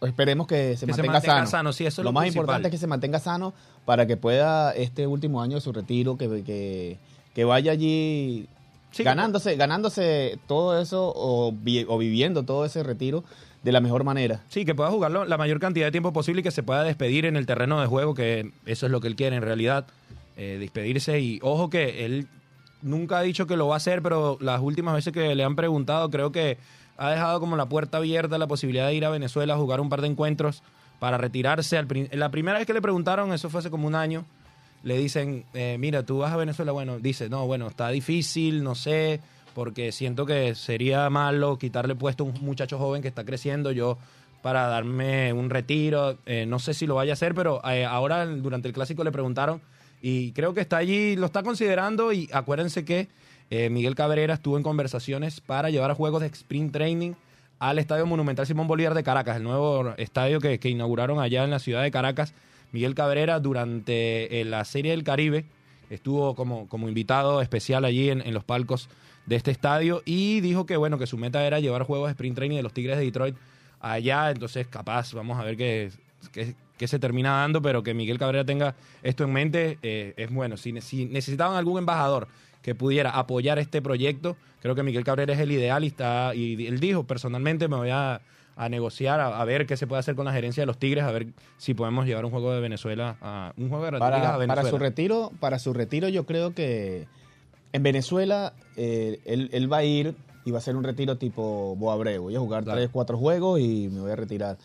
[0.00, 1.46] Esperemos que se Que se mantenga, mantenga sano.
[1.50, 2.42] sano, sí, eso es lo lo más principal.
[2.44, 3.52] importante es que se mantenga sano
[3.84, 6.98] para que pueda este último año de su retiro, que, que,
[7.34, 8.46] que vaya allí
[8.90, 13.22] Sí, ganándose, ganándose todo eso o, vi- o viviendo todo ese retiro
[13.62, 14.40] de la mejor manera.
[14.48, 17.26] Sí, que pueda jugarlo la mayor cantidad de tiempo posible y que se pueda despedir
[17.26, 19.86] en el terreno de juego, que eso es lo que él quiere en realidad,
[20.36, 21.20] eh, despedirse.
[21.20, 22.28] Y ojo que él
[22.80, 25.56] nunca ha dicho que lo va a hacer, pero las últimas veces que le han
[25.56, 26.56] preguntado, creo que
[26.98, 29.88] ha dejado como la puerta abierta la posibilidad de ir a Venezuela a jugar un
[29.88, 30.62] par de encuentros
[30.98, 31.80] para retirarse.
[32.12, 34.24] La primera vez que le preguntaron, eso fue hace como un año,
[34.82, 38.74] le dicen, eh, mira, tú vas a Venezuela, bueno, dice, no, bueno, está difícil, no
[38.74, 39.20] sé,
[39.54, 43.98] porque siento que sería malo quitarle puesto a un muchacho joven que está creciendo, yo
[44.42, 48.24] para darme un retiro, eh, no sé si lo vaya a hacer, pero eh, ahora
[48.26, 49.60] durante el clásico le preguntaron
[50.00, 53.08] y creo que está allí, lo está considerando y acuérdense que
[53.50, 57.12] eh, Miguel Cabrera estuvo en conversaciones para llevar juegos de sprint training
[57.58, 61.50] al Estadio Monumental Simón Bolívar de Caracas, el nuevo estadio que, que inauguraron allá en
[61.50, 62.34] la ciudad de Caracas.
[62.72, 65.44] Miguel Cabrera durante eh, la Serie del Caribe
[65.90, 68.88] estuvo como, como invitado especial allí en, en los palcos
[69.26, 72.36] de este estadio y dijo que bueno que su meta era llevar juegos de sprint
[72.36, 73.36] training de los Tigres de Detroit
[73.80, 75.90] allá, entonces capaz, vamos a ver qué,
[76.32, 80.30] qué- qué se termina dando, pero que Miguel Cabrera tenga esto en mente eh, es
[80.30, 80.56] bueno.
[80.56, 82.28] Si necesitaban algún embajador
[82.62, 86.66] que pudiera apoyar este proyecto, creo que Miguel Cabrera es el ideal y, está, y
[86.66, 88.20] él dijo personalmente me voy a,
[88.56, 91.04] a negociar, a, a ver qué se puede hacer con la gerencia de los Tigres,
[91.04, 94.36] a ver si podemos llevar un juego de Venezuela a un juego de a Para,
[94.36, 94.46] Venezuela.
[94.62, 97.06] para su retiro, para su retiro yo creo que
[97.72, 101.76] en Venezuela eh, él, él va a ir y va a ser un retiro tipo
[101.76, 102.22] Boabreu.
[102.22, 102.78] Voy a jugar Claro.
[102.78, 104.56] tres, cuatro juegos y me voy a retirar.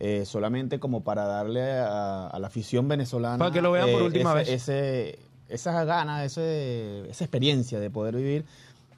[0.00, 3.90] Eh, solamente como para darle a, a la afición venezolana eh, Para que lo vean
[3.90, 4.62] por última ese- vez.
[4.68, 8.44] ese- esa gana, ese, esa experiencia de poder vivir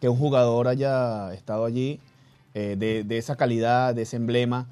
[0.01, 2.01] que un jugador haya estado allí
[2.55, 4.67] eh, de, de esa calidad, de ese emblema,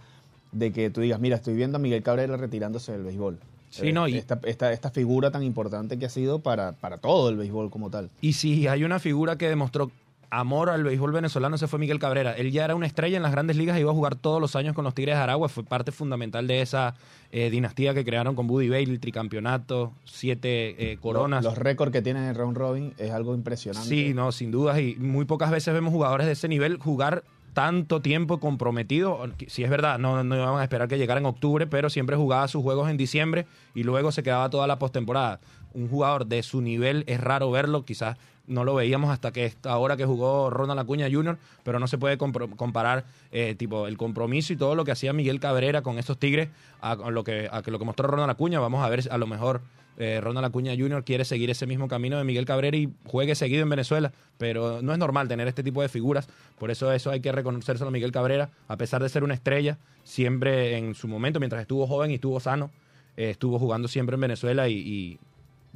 [0.52, 3.38] de que tú digas, mira, estoy viendo a Miguel Cabrera retirándose del béisbol.
[3.70, 6.96] Sí, Eh, no, y- esta, esta, esta figura tan importante que ha sido para, para
[6.98, 8.08] todo el béisbol como tal.
[8.22, 9.90] Y si hay una figura que demostró
[10.30, 12.32] amor al béisbol venezolano, ese fue Miguel Cabrera.
[12.32, 14.74] Él ya era una estrella en las grandes ligas, iba a jugar todos los años
[14.74, 16.94] con los Tigres de Aragua, fue parte fundamental de esa
[17.32, 21.44] eh, dinastía que crearon con Buddy Bailey, el tricampeonato, siete eh, coronas.
[21.44, 23.88] Los, los récords que tiene en round robin es algo impresionante.
[23.88, 24.78] Sí, no, sin dudas.
[24.78, 27.24] Y muy pocas veces vemos jugadores de ese nivel jugar
[27.58, 29.20] tanto tiempo comprometido.
[29.48, 32.46] Si es verdad, no, no íbamos a esperar que llegara en octubre, pero siempre jugaba
[32.46, 35.40] sus juegos en diciembre y luego se quedaba toda la postemporada.
[35.74, 38.16] Un jugador de su nivel es raro verlo, quizás
[38.48, 41.98] no lo veíamos hasta que esta hora que jugó Ronald Acuña Jr., pero no se
[41.98, 46.18] puede comparar eh, tipo el compromiso y todo lo que hacía Miguel Cabrera con estos
[46.18, 46.48] Tigres
[46.80, 48.58] a, lo que a lo que mostró Ronald Acuña.
[48.58, 49.60] Vamos a ver a lo mejor
[49.98, 51.04] eh, Ronald Acuña Jr.
[51.04, 54.92] quiere seguir ese mismo camino de Miguel Cabrera y juegue seguido en Venezuela, pero no
[54.92, 56.28] es normal tener este tipo de figuras,
[56.58, 59.76] por eso eso hay que reconocérselo a Miguel Cabrera, a pesar de ser una estrella,
[60.04, 62.70] siempre en su momento, mientras estuvo joven y estuvo sano,
[63.16, 65.18] eh, estuvo jugando siempre en Venezuela y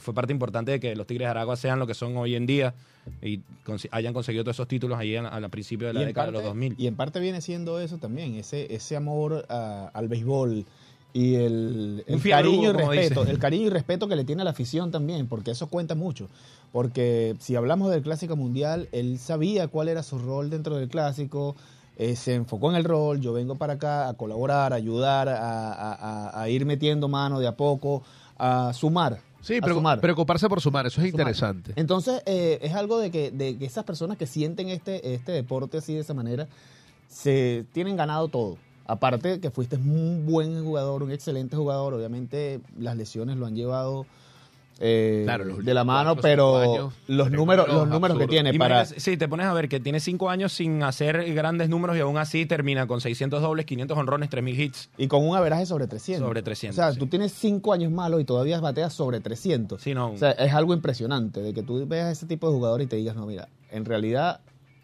[0.02, 2.44] fue parte importante de que los Tigres de Aragua sean lo que son hoy en
[2.46, 2.74] día
[3.22, 3.40] y
[3.90, 6.50] hayan conseguido todos esos títulos ahí a- al principio de la década parte, de los
[6.50, 6.74] 2000.
[6.78, 10.64] y en parte viene siendo eso también, ese, ese amor a- al béisbol
[11.14, 14.90] y el, cariño y respeto, el cariño y respeto que le tiene a la afición
[14.90, 16.28] también, porque eso cuenta mucho.
[16.72, 21.54] Porque si hablamos del Clásico Mundial, él sabía cuál era su rol dentro del Clásico,
[21.98, 25.72] eh, se enfocó en el rol, yo vengo para acá a colaborar, a ayudar, a,
[25.72, 25.92] a-
[26.30, 28.02] a- a ir metiendo mano de a poco,
[28.38, 29.18] a sumar.
[29.42, 30.00] Sí, pero sumar.
[30.00, 31.20] preocuparse por sumar, eso es Sumar.
[31.20, 31.72] interesante.
[31.76, 35.78] Entonces, eh, es algo de que, de que esas personas que sienten este, este deporte
[35.78, 36.48] así de esa manera,
[37.08, 38.56] se tienen ganado todo.
[38.86, 44.06] Aparte que fuiste un buen jugador, un excelente jugador, obviamente las lesiones lo han llevado
[44.84, 48.52] eh, Claro, los de la mano, cuatro, pero años, los números, los números que tiene
[48.54, 52.00] para Sí, te pones a ver que tiene cinco años sin hacer grandes números y
[52.00, 54.90] aún así termina con 600 dobles, 500 honrones, 3000 hits.
[54.98, 56.26] y con un averaje sobre 300.
[56.26, 56.98] Sobre 300, O sea, sí.
[56.98, 59.80] tú tienes cinco años malos y todavía bateas sobre 300.
[59.80, 60.10] Sí, no.
[60.12, 62.96] O sea, es algo impresionante de que tú veas ese tipo de jugador y te
[62.96, 64.40] digas, no, mira, en realidad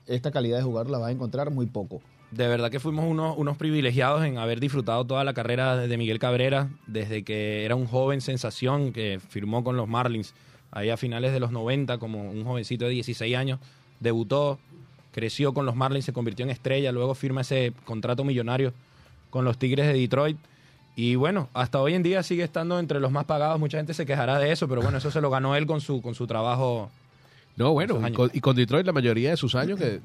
[0.06, 2.00] esta calidad de jugador la vas a encontrar muy poco.
[2.30, 6.18] De verdad que fuimos unos, unos privilegiados en haber disfrutado toda la carrera de Miguel
[6.18, 10.34] Cabrera desde que era un joven sensación que firmó con los Marlins
[10.70, 13.60] ahí a finales de los 90 como un jovencito de 16 años.
[14.00, 14.58] Debutó,
[15.12, 18.72] creció con los Marlins, se convirtió en estrella, luego firma ese contrato millonario
[19.30, 20.36] con los Tigres de Detroit.
[20.96, 23.58] Y bueno, hasta hoy en día sigue estando entre los más pagados.
[23.60, 26.02] Mucha gente se quejará de eso, pero bueno, eso se lo ganó él con su,
[26.02, 26.90] con su trabajo.
[27.56, 30.00] No, bueno, y con, y con Detroit la mayoría de sus años que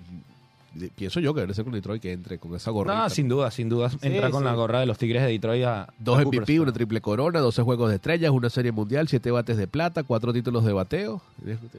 [0.96, 2.96] pienso yo que debe ser con Detroit que entre con esa gorra.
[3.04, 3.92] No, sin duda, sin duda.
[4.02, 4.46] entra con sí.
[4.46, 5.88] la gorra de los Tigres de Detroit a.
[6.00, 9.58] Dos a MVP, una triple corona, 12 juegos de estrellas, una serie mundial, siete bates
[9.58, 11.22] de plata, cuatro títulos de bateo.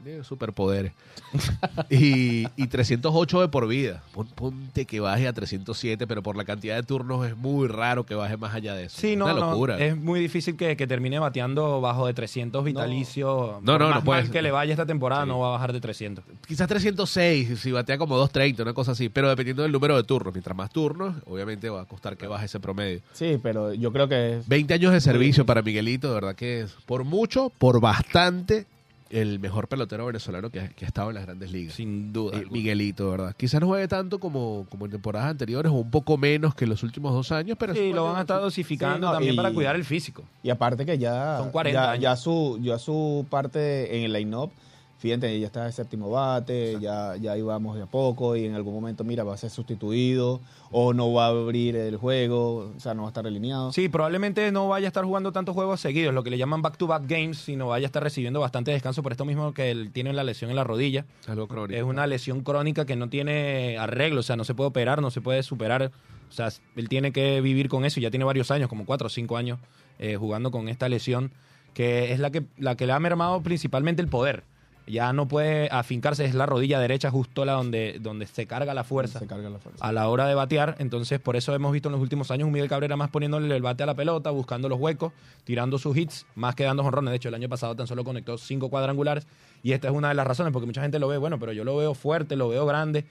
[0.03, 0.93] Tiene- superpoderes.
[1.89, 4.03] y, y 308 de por vida.
[4.13, 8.05] Pon- Ponte que baje a 307, pero por la cantidad de turnos es muy raro
[8.05, 8.97] que baje más allá de eso.
[8.99, 9.77] Sí, Es no, una no, locura.
[9.79, 13.61] es muy difícil que, que termine bateando bajo de 300 vitalicios.
[13.63, 14.33] No, no, más no puede mal ser.
[14.33, 15.29] que le vaya esta temporada, Sí.
[15.29, 16.23] no va a bajar de 300.
[16.47, 19.09] Quizás 306, si batea como 230, una cosa así.
[19.09, 20.33] Pero dependiendo del número de turnos.
[20.33, 23.01] Mientras más turnos, obviamente va a costar que baje ese promedio.
[23.13, 26.61] Sí, pero yo creo que es 20 años de servicio para Miguelito, de verdad que
[26.61, 28.65] es por mucho, por bastante,
[29.11, 31.75] el mejor pelotero venezolano que, ha- que ha estado en las grandes ligas.
[31.75, 32.37] Sin duda.
[32.39, 32.45] Eh.
[32.49, 33.35] Miguelito, verdad.
[33.37, 36.71] Quizás no juegue tanto como, como en temporadas anteriores o un poco menos que en
[36.71, 39.53] los últimos dos años, pero Sí, lo van a estar dosificando Sí, también y- para
[39.53, 40.23] cuidar el físico.
[40.43, 42.01] Y aparte que ya, Son 40 ya, años.
[42.01, 44.51] ya su, ya su parte en el line-up,
[44.97, 48.73] fíjate, ya está el séptimo bate, ya, ya íbamos de a poco y en algún
[48.73, 52.93] momento, mira, va a ser sustituido o no va a abrir el juego, o sea,
[52.93, 53.71] no va a estar alineado.
[53.71, 57.03] Sí, probablemente no vaya a estar jugando tantos juegos seguidos, lo que le llaman back-to-back
[57.07, 60.23] games, sino vaya a estar recibiendo bastante descanso por esto mismo que él tiene la
[60.23, 61.05] lesión en la rodilla.
[61.27, 61.77] algo crónico.
[61.77, 65.11] Es una lesión crónica que no tiene arreglo, o sea, no se puede operar, no
[65.11, 65.91] se puede superar.
[66.29, 69.07] O sea, él tiene que vivir con eso y ya tiene varios años, como cuatro
[69.07, 69.59] o cinco años,
[69.99, 71.31] eh, jugando con esta lesión,
[71.73, 74.43] que es la que, la que le ha mermado principalmente el poder.
[74.87, 78.83] Ya no puede afincarse, es la rodilla derecha justo la donde, donde se carga la
[78.83, 79.83] fuerza Se carga la fuerza.
[79.83, 80.75] a la hora de batear.
[80.79, 83.61] Entonces, por eso hemos visto en los últimos años un Miguel Cabrera más poniéndole el
[83.63, 85.11] bate a la pelota, buscando los huecos,
[85.43, 87.11] tirando sus hits, más que dando jonrones.
[87.11, 89.25] De hecho, el año pasado tan solo conectó cinco cuadrangulares.
[89.63, 91.63] Y esta es una de las razones, porque mucha gente lo ve, bueno, pero yo
[91.63, 93.05] lo veo fuerte, lo veo grande.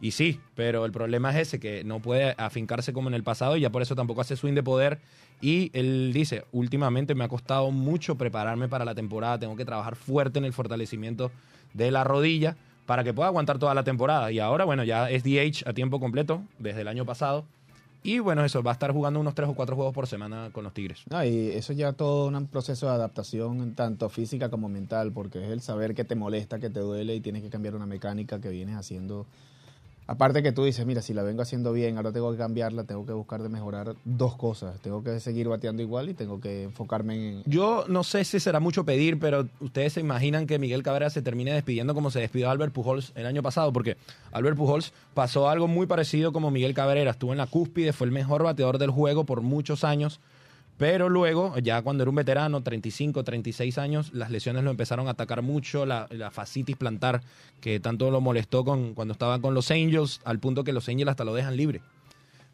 [0.00, 3.56] Y sí, pero el problema es ese, que no puede afincarse como en el pasado
[3.56, 4.98] y ya por eso tampoco hace swing de poder.
[5.40, 9.96] Y él dice, últimamente me ha costado mucho prepararme para la temporada, tengo que trabajar
[9.96, 11.30] fuerte en el fortalecimiento
[11.72, 14.32] de la rodilla para que pueda aguantar toda la temporada.
[14.32, 17.44] Y ahora, bueno, ya es DH a tiempo completo desde el año pasado.
[18.02, 20.64] Y bueno, eso, va a estar jugando unos tres o cuatro juegos por semana con
[20.64, 21.02] los Tigres.
[21.10, 25.50] No, y eso ya todo un proceso de adaptación, tanto física como mental, porque es
[25.50, 28.48] el saber que te molesta, que te duele y tienes que cambiar una mecánica que
[28.48, 29.26] vienes haciendo.
[30.10, 33.06] Aparte que tú dices, mira, si la vengo haciendo bien, ahora tengo que cambiarla, tengo
[33.06, 34.80] que buscar de mejorar dos cosas.
[34.80, 37.42] Tengo que seguir bateando igual y tengo que enfocarme en...
[37.46, 41.22] Yo no sé si será mucho pedir, pero ustedes se imaginan que Miguel Cabrera se
[41.22, 43.96] termine despidiendo como se despidió Albert Pujols el año pasado, porque
[44.32, 47.12] Albert Pujols pasó algo muy parecido como Miguel Cabrera.
[47.12, 50.18] Estuvo en la cúspide, fue el mejor bateador del juego por muchos años,
[50.80, 55.10] pero luego, ya cuando era un veterano, 35, 36 años, las lesiones lo empezaron a
[55.10, 57.20] atacar mucho, la, fascitis plantar,
[57.60, 61.10] que tanto lo molestó con, cuando estaba con los Angels, al punto que los Angels
[61.10, 61.82] hasta lo dejan libre.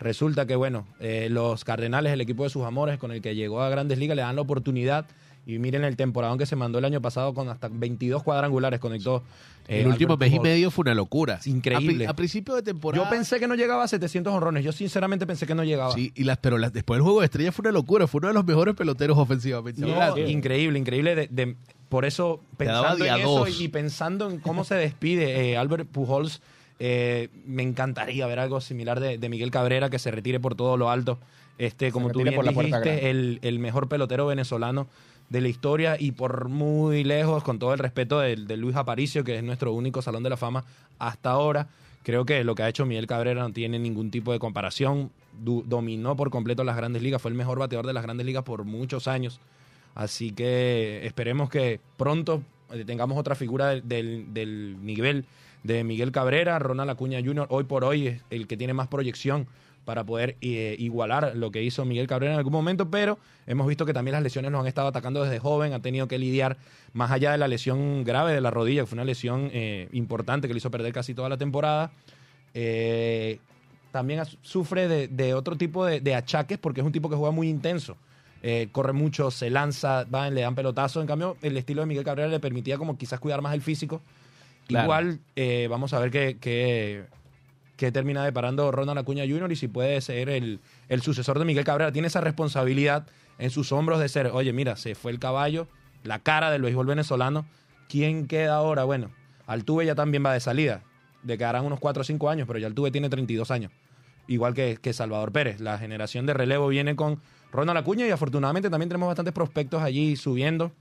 [0.00, 3.62] Resulta que, bueno, eh, los Cardenales, el equipo de sus amores, con el que llegó
[3.62, 5.06] a Grandes Ligas, le dan la oportunidad.
[5.46, 9.22] Y miren el temporadón que se mandó el año pasado con hasta 22 cuadrangulares, conectó.
[9.68, 11.34] eh, el último Albert mes y medio fue una locura.
[11.34, 11.94] Es increíble.
[11.94, 13.04] A, pri- a principio de temporada.
[13.04, 14.64] Yo pensé que no llegaba a 700 honrones.
[14.64, 15.92] Yo sinceramente pensé que no llegaba.
[15.94, 18.08] Sí, y las, pero las- después del juego de estrella fue una locura.
[18.08, 19.80] Fue uno de los mejores peloteros ofensivamente.
[19.80, 21.14] No, increíble, increíble.
[21.14, 21.54] de- de-
[21.88, 26.42] por eso, pensando en eso y pensando en cómo se despide eh, Albert Pujols,
[26.80, 30.76] eh, me encantaría ver algo similar de, de Miguel Cabrera, que se retire por todo
[30.76, 31.20] lo alto.
[31.58, 34.88] Este, como tú bien por dijiste, el, el mejor pelotero venezolano
[35.28, 39.36] de la historia y por muy lejos, con todo el respeto de, Luis Aparicio, que
[39.36, 40.64] es nuestro único Salón de la Fama
[40.98, 41.68] hasta ahora.
[42.02, 45.10] Creo que lo que ha hecho Miguel Cabrera no tiene ningún tipo de comparación.
[45.38, 48.64] Dominó por completo las grandes ligas, fue el mejor bateador de las grandes ligas por
[48.64, 49.40] muchos años.
[49.94, 55.24] Así que esperemos que pronto eh, tengamos otra figura del, del- del nivel
[55.64, 57.46] de Miguel Cabrera, Ronald Acuña Jr.
[57.50, 59.48] Hoy por hoy es el que tiene más proyección
[59.86, 63.86] para poder eh, igualar lo que hizo Miguel Cabrera en algún momento, pero hemos visto
[63.86, 66.58] que también las lesiones nos han estado atacando desde joven, ha tenido que lidiar
[66.92, 70.48] más allá de la lesión grave de la rodilla, que fue una lesión eh, importante
[70.48, 71.92] que le hizo perder casi toda la temporada.
[72.52, 73.38] Eh,
[73.92, 77.30] también sufre de, de otro tipo de, de achaques porque es un tipo que juega
[77.30, 77.96] muy intenso.
[78.72, 81.00] corre mucho, se lanza, va, le dan pelotazo.
[81.00, 84.02] En cambio, el estilo de Miguel Cabrera le permitía como quizás cuidar más el físico.
[84.66, 84.84] Claro.
[84.84, 87.04] Igual, eh, vamos a ver qué,
[87.76, 89.52] qué termina deparando Ronald Acuña Jr.
[89.52, 91.92] y si puede ser el, el sucesor de Miguel Cabrera.
[91.92, 93.06] Tiene esa responsabilidad
[93.38, 95.68] en sus hombros de ser, oye, mira, se fue el caballo,
[96.02, 97.46] la cara del béisbol venezolano.
[97.88, 98.84] ¿Quién queda ahora?
[98.84, 99.10] Bueno,
[99.46, 100.82] Altuve ya también va de salida.
[101.22, 103.72] De quedarán unos 4 o 5 años, pero ya Altuve tiene 32 años.
[104.26, 105.60] Igual que, que Salvador Pérez.
[105.60, 107.20] La generación de relevo viene con
[107.52, 110.72] Ronald Acuña y afortunadamente también tenemos bastantes prospectos allí subiendo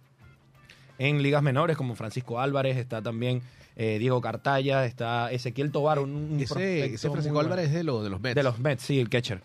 [0.97, 3.41] en ligas menores, como Francisco Álvarez, está también
[3.75, 7.51] eh, Diego Cartaya, está Ezequiel Tobar, un, un Ese, ese Francisco bueno.
[7.51, 8.35] Álvarez es de, los de los Mets.
[8.35, 9.41] De los Mets, sí, el catcher.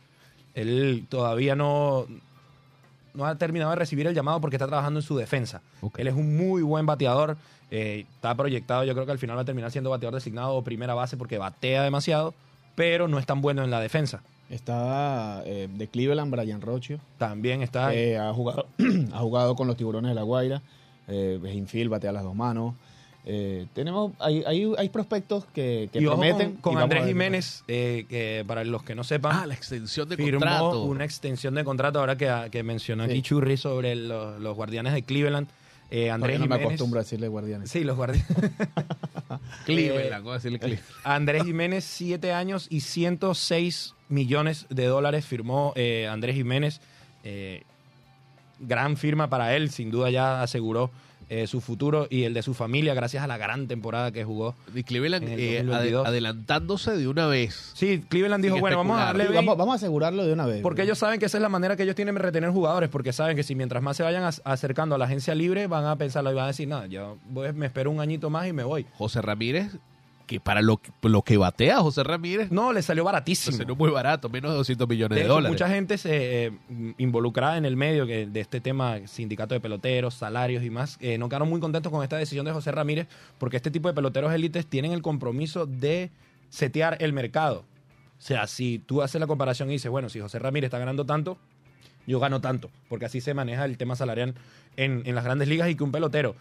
[0.54, 2.06] Él todavía no,
[3.14, 5.62] no ha terminado de recibir el llamado porque está trabajando en su defensa.
[5.96, 7.36] Él es un muy buen bateador.
[7.70, 10.62] eh, está proyectado, yo creo que al final va a terminar siendo bateador designado o
[10.62, 12.34] primera base porque batea demasiado,
[12.74, 14.22] pero no es tan bueno en la defensa.
[14.48, 16.98] Está eh, de Cleveland, Brian Rocio.
[17.18, 17.94] También está...
[17.94, 18.66] Eh, ha, jugado,
[19.12, 20.60] ha jugado con los tiburones de la Guaira.
[21.08, 22.74] Eh, infield, batea las dos manos.
[23.26, 26.52] Eh, tenemos, hay, hay, hay prospectos que, que y ojo prometen.
[26.56, 27.06] con, y Andrés.
[27.06, 30.84] Jiménez, eh, que para los que no sepan, Ah, la extensión de firmó contrato.
[30.84, 33.22] una extensión de contrato ahora que, que mencionó aquí Sí.
[33.22, 35.48] Churri sobre los, los guardianes de Cleveland.
[35.90, 37.68] Eh, Andrés no me acostumbro a decirle guardianes.
[37.70, 38.26] Sí, los guardianes.
[39.66, 40.84] Cleveland, ¿cómo decirle Cleveland?
[41.04, 46.80] Andrés Jiménez, 7 años y 106 millones de dólares firmó eh, Andrés Jiménez.
[47.24, 47.64] Eh,
[48.60, 50.90] gran firma para él, sin duda ya aseguró
[51.28, 54.56] eh, su futuro y el de su familia gracias a la gran temporada que jugó.
[54.74, 56.06] Y Cleveland eh, ade- 2022.
[56.08, 57.70] adelantándose de una vez.
[57.74, 60.46] Sí, Cleveland dijo, bueno, vamos a darle Sí, 20, vamos, vamos a asegurarlo de una
[60.46, 60.60] vez.
[60.60, 63.12] porque ellos saben que esa es la manera que ellos tienen de retener jugadores, porque
[63.12, 66.32] saben que si mientras más se vayan acercando a la agencia libre, van a pensarlo
[66.32, 68.84] y van a decir, nada, yo voy- me espero un añito más y me voy.
[68.98, 69.76] José Ramírez,
[70.30, 73.56] que para lo, que- lo que batea José Ramírez, No, le salió baratísimo.
[73.66, 75.52] no es muy barato, menos de 200 millones De de, hecho, dólares.
[75.52, 76.52] mucha gente se eh,
[76.98, 81.18] involucrada en el medio que- de este tema, sindicato de peloteros, salarios y más, eh,
[81.18, 84.32] no quedaron muy contentos con esta decisión de José Ramírez, porque este tipo de peloteros
[84.32, 86.10] élites tienen el compromiso de
[86.48, 87.64] setear el mercado.
[88.18, 91.04] O sea, si tú haces la comparación y dices, bueno, si José Ramírez está ganando
[91.06, 91.38] tanto,
[92.06, 94.34] yo gano tanto, porque así se maneja el tema salarial
[94.76, 96.36] en, en las grandes ligas y que un pelotero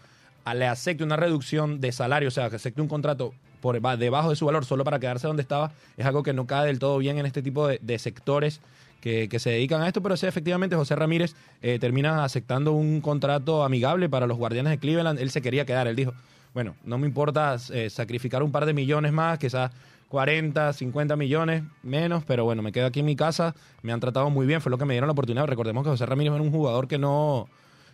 [0.54, 4.30] le acepte una reducción de salario, o sea, que acepte un contrato por ba- debajo
[4.30, 6.98] de su valor solo para quedarse donde estaba, es algo que no cae del todo
[6.98, 8.60] bien en este tipo de, sectores
[9.00, 13.00] que, que se dedican a esto, pero sí, efectivamente, José Ramírez eh, termina aceptando un
[13.00, 15.18] contrato amigable para los guardianes de Cleveland.
[15.18, 16.12] Él se quería quedar, él dijo,
[16.54, 19.70] bueno, no me importa eh, sacrificar un par de millones más, quizás
[20.08, 24.28] 40, 50 millones menos, pero bueno, me quedo aquí en mi casa, me han tratado
[24.28, 25.46] muy bien, fue lo que me dieron la oportunidad.
[25.46, 27.48] Recordemos que José Ramírez era un jugador que no,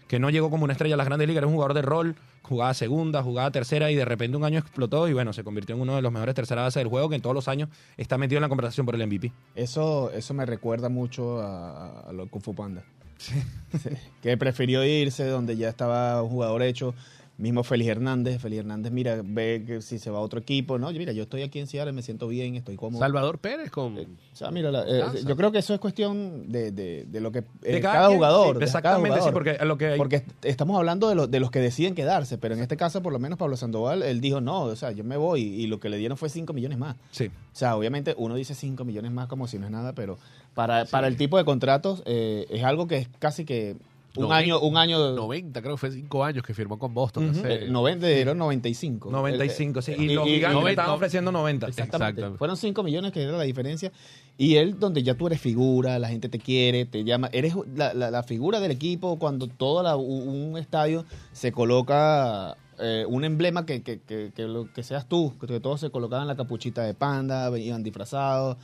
[0.09, 2.17] que no llegó como una estrella a las grandes ligas, era un jugador de rol,
[2.43, 5.83] jugaba segunda, jugaba tercera y de repente un año explotó y bueno, se convirtió en
[5.83, 8.39] uno de los mejores tercera bases del juego que en todos los años está metido
[8.39, 9.33] en la conversación por el MVP.
[9.55, 12.85] Eso, eso me recuerda mucho a, a lo Kung Fu Panda.
[13.19, 13.35] Sí,
[14.23, 16.95] Que prefirió irse donde ya estaba un jugador hecho.
[17.39, 18.41] Mismo Félix Hernández.
[18.41, 20.79] Félix Hernández, mira, ve que si se va a otro equipo.
[20.79, 22.99] No, mira, yo estoy aquí en Seattle, me siento bien, estoy cómodo.
[23.01, 23.99] Salvador Pérez con...
[23.99, 27.31] O sea, mira, la- eh, yo creo que eso es cuestión de, de- de lo
[27.33, 28.47] que eh, De cada, jugador.
[28.47, 31.31] sí, de cada exactamente, sí, porque lo que hay- Porque est- estamos hablando de, los
[31.31, 34.21] de los que deciden quedarse, pero en este caso, por lo menos Pablo Sandoval, él
[34.23, 36.79] dijo, no, o sea, yo me voy y lo que le dieron fue 5 millones
[36.79, 36.97] más.
[37.11, 37.27] Sí.
[37.27, 40.19] O sea, obviamente uno dice 5 millones más como si no es nada, pero
[40.55, 43.77] para, para el tipo de contratos eh, es algo que es casi que
[44.17, 47.31] un año, un año 90, creo que fue 5 años que firmó con Boston.
[47.31, 47.39] Ujú.
[47.41, 49.11] hace- eh, 90, dieron 95.
[49.11, 49.93] 95, sí.
[49.93, 51.67] Eh, Y, los y- y- gigantes estaban ofreciendo 90.
[51.67, 52.07] Exactamente.
[52.11, 52.39] Exactamente.
[52.39, 53.93] Fueron 5 millones que era la diferencia.
[54.39, 57.29] Y él, donde ya tú eres figura, la gente te quiere, te llama.
[57.33, 63.07] Eres la, la- la figura del equipo cuando todo la- un estadio se coloca eh,
[63.09, 66.37] un emblema que, que, que, que lo, que seas tú, que todos se colocaban la
[66.37, 68.59] capuchita de panda, iban disfrazados.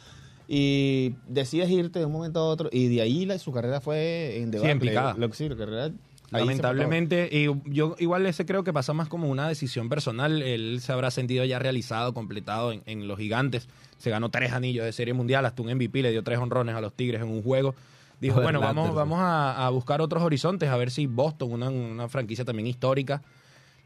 [0.54, 2.68] Y decides irte de un momento a otro.
[2.70, 4.70] Y de ahí la- su carrera fue en debate.
[4.70, 5.14] en picada.
[5.16, 5.90] Lo, sí, la carrera.
[6.30, 10.42] Lamentablemente, y yo igual ese creo que pasa más como una decisión personal.
[10.42, 13.66] Él se habrá sentido ya realizado, completado en, en los gigantes.
[13.98, 16.80] Se ganó tres anillos de serie mundial, hasta un MVP, le dio tres honrones a
[16.82, 17.74] los Tigres en un juego.
[18.20, 21.70] Dijo, Joder, bueno, vamos, vamos a, a buscar otros horizontes, a ver si Boston, una,
[21.70, 23.22] una franquicia también histórica.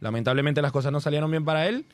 [0.01, 1.85] Lamentablemente las cosas no salieron bien para él.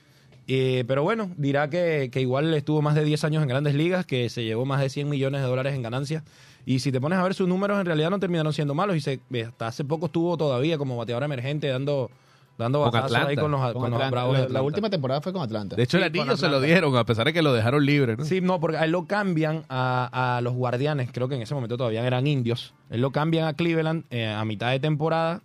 [0.48, 4.04] Eh, pero bueno, dirá que, que igual estuvo más de 10 años en grandes ligas,
[4.06, 6.22] que se llevó más de 100 millones de dólares en ganancias.
[6.66, 8.96] Y si te pones a ver sus números, en realidad no terminaron siendo malos.
[8.96, 12.10] Y se, hasta hace poco estuvo todavía como bateador emergente dando,
[12.58, 13.40] dando batazos ahí Atlanta.
[13.42, 14.10] con los, con Con los Atlanta.
[14.10, 14.62] Bravos de la, la Atlanta.
[14.66, 15.74] última temporada fue con Atlanta.
[15.76, 16.66] De hecho, el Sí, anillo se lo Atlanta.
[16.66, 18.24] dieron, a pesar de que lo dejaron libre, ¿no?
[18.24, 21.54] Sí, no, porque a él lo cambian a, a los guardianes, creo que en ese
[21.54, 22.74] momento todavía eran indios.
[22.90, 25.40] Él lo cambian a Cleveland eh, a mitad de temporada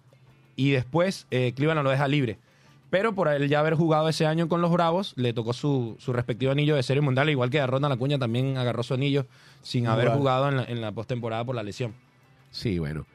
[0.56, 2.38] y después eh, Cleveland lo deja libre.
[2.90, 6.14] Pero por él ya haber jugado ese año con los Bravos, le tocó su, su
[6.14, 9.26] respectivo anillo de serie mundial, igual que a Ronald Acuña también agarró su anillo
[9.62, 11.94] sin haber jugado en la, en la postemporada por la lesión.
[12.52, 13.06] Sí, bueno.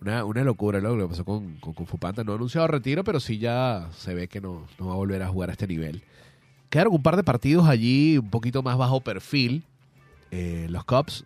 [0.00, 0.96] Una, una locura ¿no?
[0.96, 2.24] lo que pasó con, con Kung Fu Panda.
[2.24, 5.22] No ha anunciado retiro, pero sí ya se ve que no, no va a volver
[5.22, 6.02] a jugar a este nivel.
[6.70, 9.62] Quedaron un par de partidos allí un poquito más bajo perfil.
[10.30, 11.24] Eh, los Cubs,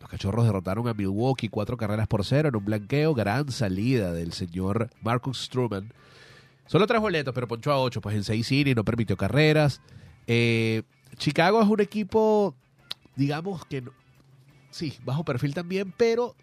[0.00, 3.14] los cachorros derrotaron a Milwaukee cuatro carreras por cero en un blanqueo.
[3.14, 5.92] Gran salida del señor Marcus Stroman.
[6.68, 9.80] Solo tres boletos, pero ponchó a ocho, pues en seis innings, no permitió carreras.
[10.26, 10.82] Eh,
[11.16, 12.54] Chicago es un equipo,
[13.16, 13.82] digamos que,
[14.70, 16.36] sí, bajo perfil también, pero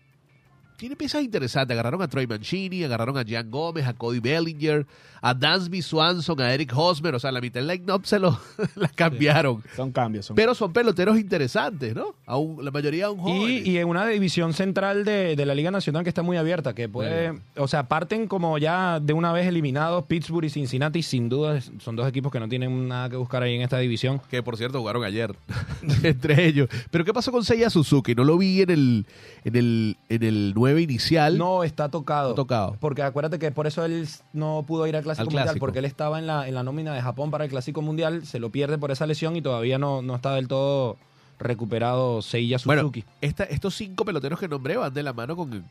[0.77, 1.73] tiene piezas interesantes.
[1.73, 4.85] Agarraron a Troy Mancini, agarraron a Jan Gómez, a Cody Bellinger,
[5.21, 7.15] a Dansby Swanson, a Eric Hosmer.
[7.15, 8.39] O sea, la mitad del line-up se lo
[8.75, 9.63] la cambiaron.
[9.75, 10.27] Son cambios.
[10.27, 12.15] Son Pero son peloteros interesantes, ¿no?
[12.25, 13.65] Aún, la mayoría aún jóvenes.
[13.65, 16.73] Y, y en una división central de, de la Liga Nacional que está muy abierta,
[16.73, 21.29] que puede, o sea, parten como ya de una vez eliminados Pittsburgh y Cincinnati, sin
[21.29, 24.21] duda son dos equipos que no tienen nada que buscar ahí en esta división.
[24.29, 25.35] Que por cierto jugaron ayer
[26.03, 26.69] entre ellos.
[26.91, 28.15] Pero ¿qué pasó con Seiya Suzuki?
[28.15, 29.05] No lo vi en el
[29.43, 31.37] en el en el 9 inicial.
[31.37, 32.29] No, está tocado.
[32.31, 32.77] Está tocado.
[32.79, 35.59] Porque acuérdate que por eso él no pudo ir al Clásico Al Mundial, Clásico.
[35.65, 38.39] porque él estaba en la, en la nómina de Japón para el Clásico Mundial, se
[38.39, 40.97] lo pierde por esa lesión y todavía no, no está del todo
[41.39, 43.03] recuperado Seiya Bueno, Suzuki.
[43.21, 45.63] esta- estos cinco peloteros que nombré van de la mano con, con-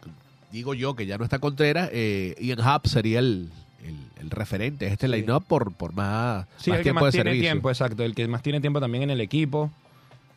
[0.52, 1.88] digo yo, que ya no está Contreras.
[1.92, 3.50] Eh, Ian Happ sería el,
[3.84, 5.12] el- el referente este Sí.
[5.12, 7.50] line-up por, por más, Sí, más el que más de tiene servicio.
[7.50, 8.02] tiempo, exacto.
[8.04, 9.70] El que más tiene tiempo también en el equipo.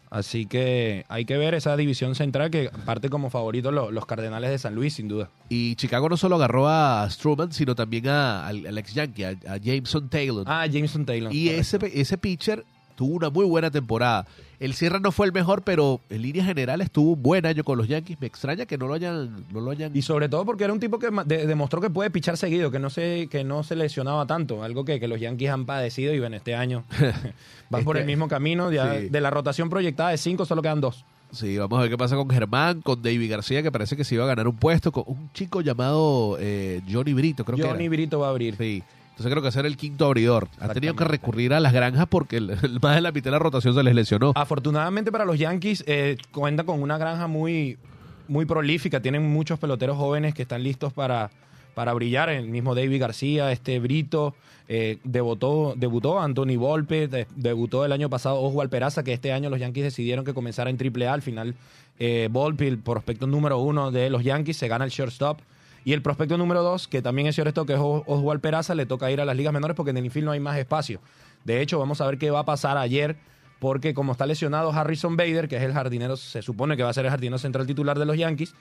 [0.10, 4.49] Así que hay que ver esa división central que parte como favorito lo- los Cardenales
[4.49, 5.30] de San Luis, sin duda.
[5.49, 9.30] Y Chicago no solo agarró a Struman, sino también a- al, al ex Yankee, a,
[9.49, 10.45] a Jameson Taylor.
[10.47, 11.34] Ah, Jameson Taylor.
[11.34, 11.86] y correcto.
[11.86, 12.66] ese, ese pitcher
[12.98, 14.26] tuvo una muy buena temporada.
[14.60, 17.78] El cierre no fue el mejor, pero en líneas generales tuvo un buen año con
[17.78, 18.20] los Yankees.
[18.20, 20.80] Me extraña que no lo hayan, no lo hayan Y sobre todo porque era un
[20.80, 24.26] tipo que de- demostró que puede pichar seguido, que no se, que no se lesionaba
[24.26, 26.84] tanto, algo que, que los Yankees han padecido y bueno, este año
[27.70, 28.72] van por Este- el mismo camino.
[28.72, 29.10] Ya sí.
[29.10, 31.06] De la rotación proyectada de cinco solo quedan dos.
[31.32, 34.16] Sí, vamos a ver qué pasa con Germán, con David García, que parece que se
[34.16, 37.89] iba a ganar un puesto, con un chico llamado eh, Johnny Brito, creo que Johnny.
[37.89, 38.56] Brito va a abrir.
[38.58, 38.82] Sí.
[39.18, 40.47] Entonces creo que ser el quinto abridor.
[40.59, 43.32] Ha tenido que recurrir a las granjas porque el, el más de la mitad de
[43.32, 44.32] la rotación se les lesionó.
[44.36, 47.80] Afortunadamente para los Yankees eh, cuenta con una granja muy,
[48.28, 48.99] muy prolífica.
[49.01, 51.32] Tienen muchos peloteros jóvenes que están listos para,
[51.74, 52.30] para brillar.
[52.30, 54.36] El mismo David García, este Brito,
[54.70, 59.49] eh, debutó, debutó Anthony Volpe, de- debutó el año pasado Oswald Peraza, que este año
[59.49, 61.11] los Yankees decidieron que comenzara en AAA.
[61.11, 61.55] Al final,
[61.97, 65.39] eh, Volpe, el prospecto número uno de los Yankees, se gana el shortstop.
[65.86, 68.86] Y el prospecto número dos, que también es shortstop, que es Os- Oswald Peraza, le
[68.86, 70.99] toca ir a las ligas menores porque en el infield no hay más espacio.
[71.45, 73.15] De hecho, vamos a ver qué va a pasar ayer,
[73.59, 76.93] porque como está lesionado Harrison Bader, que es el jardinero, se supone que va a
[76.93, 78.53] ser el jardinero central titular de los Yankees,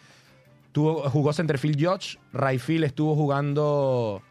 [0.72, 4.22] tuvo, jugó centerfield George, Rayfield estuvo jugando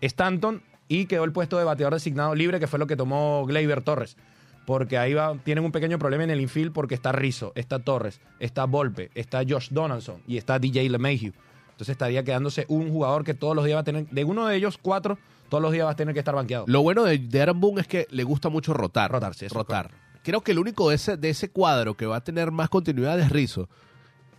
[0.00, 3.82] Stanton y quedó el puesto de bateador designado libre, que fue lo que tomó Gleyber
[3.82, 4.16] Torres.
[4.64, 8.20] Porque ahí va, tienen un pequeño problema en el infield porque está Rizzo, está Torres,
[8.38, 11.32] está Volpe, está Josh Donaldson y está DJ LeMahieu.
[11.78, 14.56] Entonces estaría quedándose un jugador que todos los días va a tener, de uno de
[14.56, 15.16] ellos, cuatro,
[15.48, 16.64] todos los días va a tener que estar banqueado.
[16.66, 19.12] Lo bueno de, de Aaron Boone es que le gusta mucho rotar.
[19.12, 19.92] Rotar, sí, eso rotar.
[20.24, 23.20] Creo que el único de ese, de ese cuadro que va a tener más continuidad
[23.20, 23.68] es Rizzo.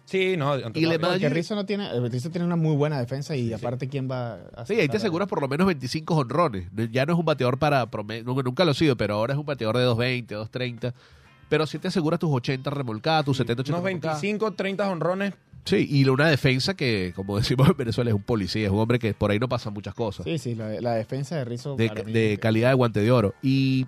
[0.03, 0.57] Sí, no.
[0.73, 3.53] Y le no, Porque Rizzo no tiene, eh, Rizzo tiene una muy buena defensa y
[3.53, 6.67] aparte quién va a Sí, ahí te aseguras por lo menos 25 honrones.
[6.91, 9.45] Ya no es un bateador para promedio, nunca lo ha sido, pero ahora es un
[9.45, 10.93] bateador de 220, 230.
[11.47, 14.21] Pero sí te aseguras tus 80 remolcadas, tus 70, 80 unos remolcadas.
[14.21, 15.33] 25, 30 honrones.
[15.66, 18.97] Sí, y una defensa que, como decimos en Venezuela, es un policía, es un hombre
[18.99, 20.24] que por ahí no pasan muchas cosas.
[20.26, 23.12] Sí, sí, la, la defensa de Rizzo de, para mí- de calidad de guante de
[23.12, 23.36] oro.
[23.43, 23.86] Y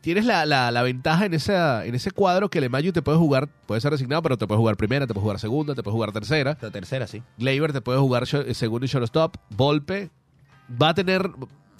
[0.00, 3.48] tienes la, la, la ventaja en, esa, en ese cuadro que Lemayu te puede jugar,
[3.66, 6.12] puede ser designado, pero te puede jugar primera, te puede jugar segunda, te puede jugar
[6.12, 6.56] tercera.
[6.60, 7.22] La tercera, sí.
[7.38, 9.36] Gleyber te puede jugar short- segundo y shortstop.
[9.50, 10.10] Volpe
[10.80, 11.30] va a tener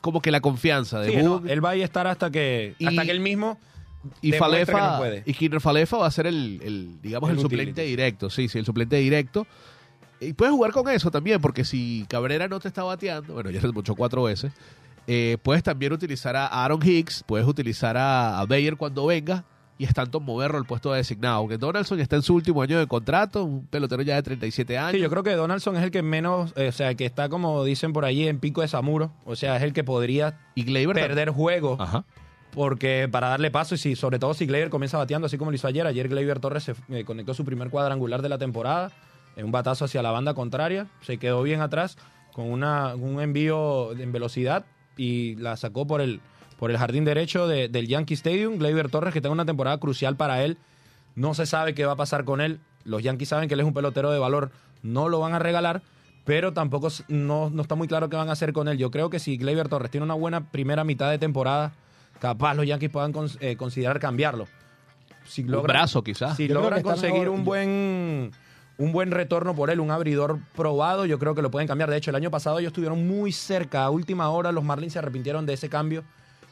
[0.00, 3.04] como que la confianza de Sí, no, él va a estar hasta que, Y- hasta
[3.04, 3.58] que él mismo
[4.20, 5.22] y Falefa no puede.
[5.26, 8.58] y Kiner Falefa va a ser el, el, digamos el, El suplente directo sí sí
[8.58, 9.46] el suplente directo.
[10.20, 13.60] Y puedes jugar con eso también porque si Cabrera no te está bateando bueno ya
[13.60, 14.52] se mucho cuatro veces
[15.06, 19.44] eh, puedes también utilizar a Aaron Hicks puedes utilizar a, a Bayer cuando venga
[19.76, 22.86] y Stanton moverlo al puesto de designado aunque Donaldson está en su último año de
[22.86, 26.02] contrato un pelotero ya de 37 años Sí, yo creo que Donaldson es el que
[26.02, 29.12] menos, eh, o sea, que está como dicen por ahí en pico de Samuro.
[29.24, 31.76] O sea, es el que podría y Gleyber perder juego.
[31.80, 32.04] Ajá
[32.54, 35.54] porque para darle paso y si, sobre todo si Gleyber comienza bateando así como lo
[35.56, 35.86] hizo ayer.
[35.86, 38.90] Ayer Gleyber Torres se eh, conectó su primer cuadrangular de la temporada
[39.36, 40.86] en un batazo hacia la banda contraria.
[41.02, 41.96] Se quedó bien atrás
[42.32, 44.64] con una, un envío en velocidad
[44.96, 46.20] y la sacó por el,
[46.58, 48.58] por el jardín derecho de- del Yankee Stadium.
[48.58, 50.56] Gleyber Torres que tenga una temporada crucial para él.
[51.16, 52.60] No se sabe qué va a pasar con él.
[52.84, 54.50] Los Yankees saben que él es un pelotero de valor.
[54.82, 55.82] No lo van a regalar.
[56.24, 58.78] Pero tampoco no, no está muy claro qué van a hacer con él.
[58.78, 61.72] Yo creo que si Gleyber Torres tiene una buena primera mitad de temporada,
[62.20, 64.46] capaz los Yankees puedan cons- eh, considerar cambiarlo.
[65.26, 68.30] Si un logran, brazo quizás si Yo logran conseguir mejor- un buen
[68.76, 71.88] un buen retorno por él, un abridor probado, yo creo que lo pueden cambiar.
[71.90, 74.98] De hecho, el año pasado ellos estuvieron muy cerca, a última hora los Marlins se
[74.98, 76.02] arrepintieron de ese cambio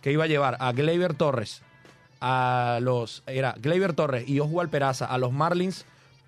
[0.03, 1.63] que iba a llevar a Gleyber Torres,
[2.21, 5.85] a los era Gleyber Torres y Oswald Peraza a los Marlins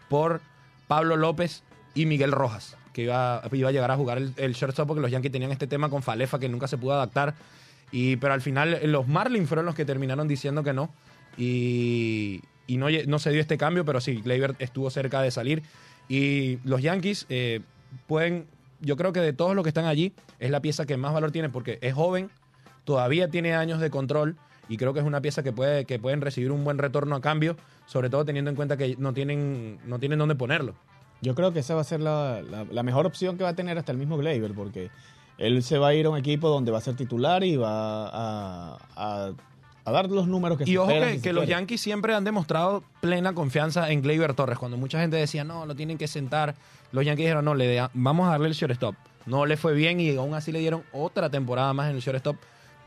[0.09, 0.41] por
[0.89, 1.63] Pablo López
[1.95, 5.11] y Miguel Rojas, que iba, iba a llegar a jugar el, el shortstop porque los
[5.13, 7.35] Yankees tenían este tema con Falefa que nunca se pudo adaptar.
[7.97, 10.93] Y, pero al final eh, los Marlins fueron los que terminaron diciendo que no.
[11.39, 15.63] Y, y no, no se dio este cambio, pero sí, Gleyber estuvo cerca de salir.
[16.09, 17.61] Y los Yankees eh,
[18.09, 18.47] pueden,
[18.81, 21.31] yo creo que de todos los que están allí, es la pieza que más valor
[21.31, 22.31] tiene porque es joven,
[22.85, 24.37] todavía tiene años de control
[24.69, 27.21] y creo que es una pieza que, puede, que pueden recibir un buen retorno a
[27.21, 30.75] cambio, sobre todo teniendo en cuenta que no tienen, no tienen dónde ponerlo.
[31.23, 33.55] Yo creo que esa va a ser la, la- la mejor opción que va a
[33.55, 34.91] tener hasta el mismo Gleyber, porque
[35.39, 38.07] él se va a ir a un equipo donde va a ser titular y va
[38.09, 39.31] a, a-
[39.87, 41.47] a dar los números que Y se ojo esperan, que, los.
[41.47, 44.59] Yankees siempre han demostrado plena confianza en Gleyber Torres.
[44.59, 46.55] Cuando mucha gente decía, no, lo tienen que sentar,
[46.91, 48.95] los Yankees dijeron, no, le vamos a darle el shortstop.
[49.27, 52.37] No le fue bien y aún así le dieron otra temporada más en el shortstop.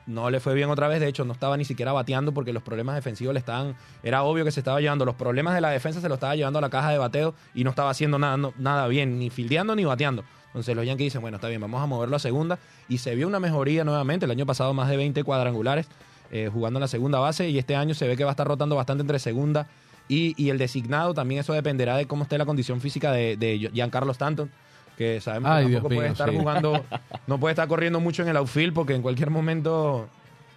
[0.07, 2.63] No le fue bien otra vez, de hecho no estaba ni siquiera bateando porque los
[2.63, 5.99] problemas defensivos le estaban, era obvio que se estaba llevando, los problemas de la defensa
[6.01, 8.53] se lo estaba llevando a la caja de bateo y no estaba haciendo nada, no-
[8.57, 10.23] nada bien, ni fildeando ni bateando.
[10.47, 12.57] Entonces los Yankees dicen, bueno, está bien, vamos a moverlo a segunda
[12.89, 15.87] y se vio una mejoría nuevamente, el año pasado más de 20 cuadrangulares
[16.31, 17.49] eh, jugando en la segunda base.
[17.49, 19.67] Y este año se ve que va a estar rotando bastante entre segunda
[20.07, 23.69] y, y el designado, también eso dependerá de cómo esté la condición física de, de
[23.73, 24.49] Giancarlo Stanton,
[24.97, 26.37] que sabemos Ay, que Dios tampoco puede mío, estar sí.
[26.37, 26.85] jugando,
[27.27, 30.07] no puede estar corriendo mucho en el outfield porque en cualquier momento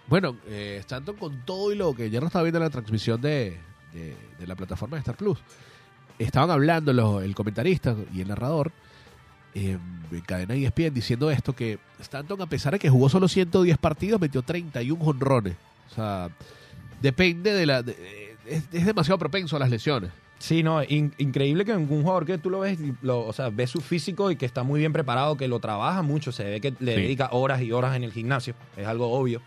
[0.07, 3.21] Bueno, eh, Stanton con todo y lo que ya no estaba viendo en la transmisión
[3.21, 3.57] de,
[3.93, 5.37] de- de la plataforma de Star Plus,
[6.17, 8.71] estaban hablando los- el comentarista y el narrador
[9.55, 9.77] eh,
[10.11, 14.19] en cadena ESPN diciendo esto, que Stanton a pesar de que jugó solo 110 partidos,
[14.19, 15.55] metió 31 jonrones.
[15.91, 16.29] O sea,
[17.01, 17.83] depende de la...
[17.83, 20.11] de- es, es demasiado propenso a las lesiones.
[20.39, 23.69] Sí, no, in- increíble que un jugador que tú lo ves, lo, o sea, ves
[23.69, 26.73] su físico y que está muy bien preparado, que lo trabaja mucho, se ve que
[26.79, 27.01] le Sí.
[27.01, 29.41] dedica horas y horas en el gimnasio, es algo obvio.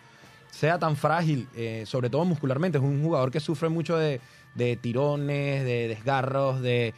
[0.53, 4.21] Sea tan frágil, eh, sobre todo muscularmente, es un jugador que sufre mucho de,
[4.55, 6.95] de tirones, de desgarros, de,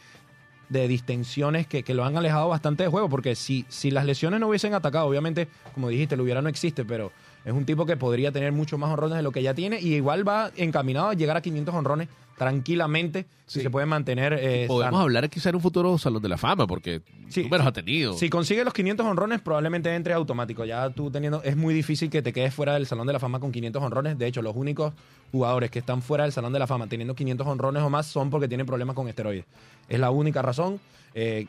[0.69, 4.39] de distensiones que, que lo han alejado bastante de juego, porque si, si las lesiones
[4.39, 7.11] no hubiesen atacado, obviamente, como dijiste, lo hubiera no existe, pero
[7.45, 9.95] es un tipo que podría tener muchos más honrones de lo que ya tiene y
[9.95, 14.91] igual va encaminado a llegar a 500 honrones tranquilamente si se puede mantener eh, Podemos
[14.93, 14.99] sano.
[15.03, 17.69] hablar quizá en un futuro Salón de la Fama, porque Sí, números sí.
[17.69, 18.13] ha tenido.
[18.13, 20.63] Si consigue los 500 honrones, probablemente entre automático.
[20.65, 21.41] Ya tú teniendo.
[21.43, 24.17] Es muy difícil que te quedes fuera del Salón de la Fama con 500 honrones.
[24.17, 24.93] De hecho, los únicos
[25.31, 28.29] jugadores que están fuera del Salón de la Fama teniendo 500 honrones o más son
[28.29, 29.45] porque tienen problemas con esteroides.
[29.89, 30.79] Es la única razón.
[31.13, 31.47] Eh,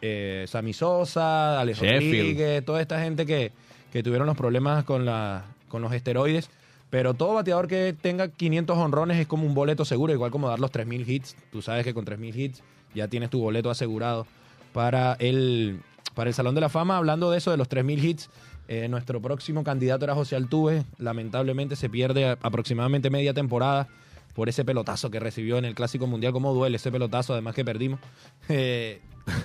[0.00, 1.78] eh, Sammy Sosa, Alex.
[1.80, 3.52] Rodríguez, toda esta gente que,
[3.92, 6.50] que tuvieron los problemas con, la, con los esteroides.
[6.90, 10.58] Pero todo bateador que tenga 500 honrones es como un boleto seguro, igual como dar
[10.58, 11.36] los 3.000 hits.
[11.52, 12.62] Tú sabes que con 3.000 hits
[12.94, 14.26] ya tienes tu boleto asegurado
[14.72, 15.80] para el,
[16.14, 16.96] para el Salón de la Fama.
[16.96, 18.30] Hablando de eso, de los 3.000 hits,
[18.68, 20.84] eh, nuestro próximo candidato era José Altuve.
[20.98, 23.88] Lamentablemente se pierde aproximadamente media temporada
[24.34, 26.34] por ese pelotazo que recibió en el Clásico Mundial.
[26.34, 27.32] ¿Cómo duele ese pelotazo?
[27.32, 28.00] Además que perdimos.
[28.50, 29.02] Eh,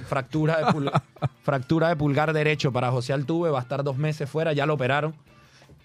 [0.08, 0.92] fractura, de
[1.44, 3.50] fractura de pulgar derecho para José Altuve.
[3.50, 5.14] Va a estar dos meses fuera, ya lo operaron.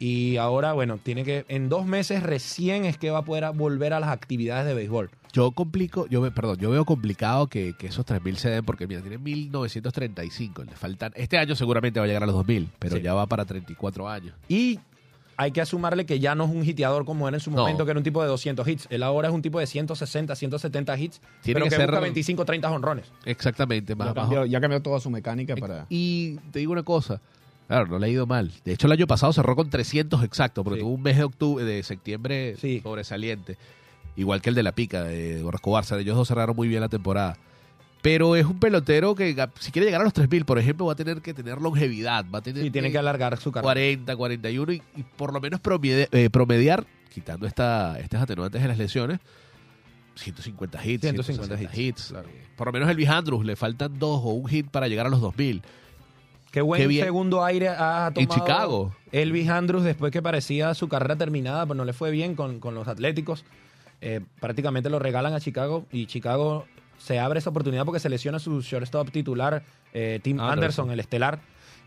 [0.00, 1.44] Y ahora, bueno, tiene que.
[1.48, 5.10] En dos meses recién es que va a poder volver a las actividades de béisbol.
[5.32, 8.86] Yo complico, yo ve- perdón, yo veo complicado que, que esos 3.000 se den porque
[8.86, 12.96] mira, tiene 1935, le faltan, este año seguramente va a llegar a los 2.000, pero
[12.96, 13.02] Sí.
[13.02, 14.34] ya va para 34 años.
[14.48, 14.80] Y
[15.36, 17.58] hay que asumarle que ya no es un hiteador como era en su No.
[17.58, 18.86] momento, que era un tipo de 200 hits.
[18.90, 22.00] Él ahora es un tipo de 160, 170 hits, Tiene pero que que, ser- busca
[22.00, 23.12] 25, 30 honrones.
[23.24, 25.86] Exactamente, más Ya cambió, ya cambió toda su mecánica para...
[25.90, 27.20] Y te digo una cosa,
[27.68, 28.50] claro, no le ha ido mal.
[28.64, 30.82] De hecho, el año pasado cerró con 300 exactos, porque Sí.
[30.84, 32.80] tuvo un mes de octubre, de septiembre Sí.
[32.82, 33.56] sobresaliente.
[34.16, 35.96] Igual que el de la pica, de Borrasco Barça.
[36.00, 37.36] Ellos dos cerraron muy bien la temporada.
[38.02, 40.96] Pero es un pelotero que, si quiere llegar a los 3.000, por ejemplo, va a
[40.96, 42.24] tener que tener longevidad.
[42.32, 43.64] Va a tener tiene que alargar su carrera.
[43.66, 48.78] 40, 41 y, y por lo menos eh, promediar, quitando esta, estas atenuantes de las
[48.78, 49.18] lesiones,
[50.14, 51.22] 150 hits, 150
[51.56, 52.08] 150 hits, hits.
[52.10, 52.28] claro.
[52.56, 55.20] Por lo menos el Andrews le faltan dos o un hit para llegar a los
[55.20, 55.62] 2000.
[56.58, 57.04] Qué buen Qué bien.
[57.04, 58.92] segundo aire ha tomado En Chicago.
[59.12, 62.74] Elvis Andrews después que parecía su carrera terminada, pues no le fue bien con, con
[62.74, 63.44] los Atléticos.
[64.00, 66.64] Eh, prácticamente lo regalan a Chicago y Chicago
[66.98, 69.62] se abre esa oportunidad porque se lesiona su shortstop titular,
[69.94, 70.90] eh, Tim Anderson.
[70.90, 71.38] El estelar.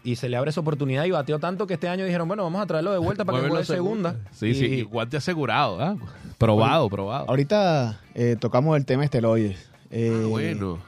[0.05, 2.61] Y se le abre esa oportunidad y bateó tanto que este año dijeron, bueno, vamos
[2.61, 4.15] a traerlo de vuelta para que juegue segunda.
[4.31, 5.95] Sí, Y- sí, y guante asegurado, ¿ah?
[6.37, 7.25] Probado, probado.
[7.29, 9.69] Ahorita eh, tocamos el tema esteroides.
[9.91, 10.79] Eh, Ah, bueno.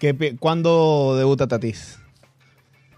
[0.00, 1.98] ¿qué pi- ¿Cuándo debuta Tatis?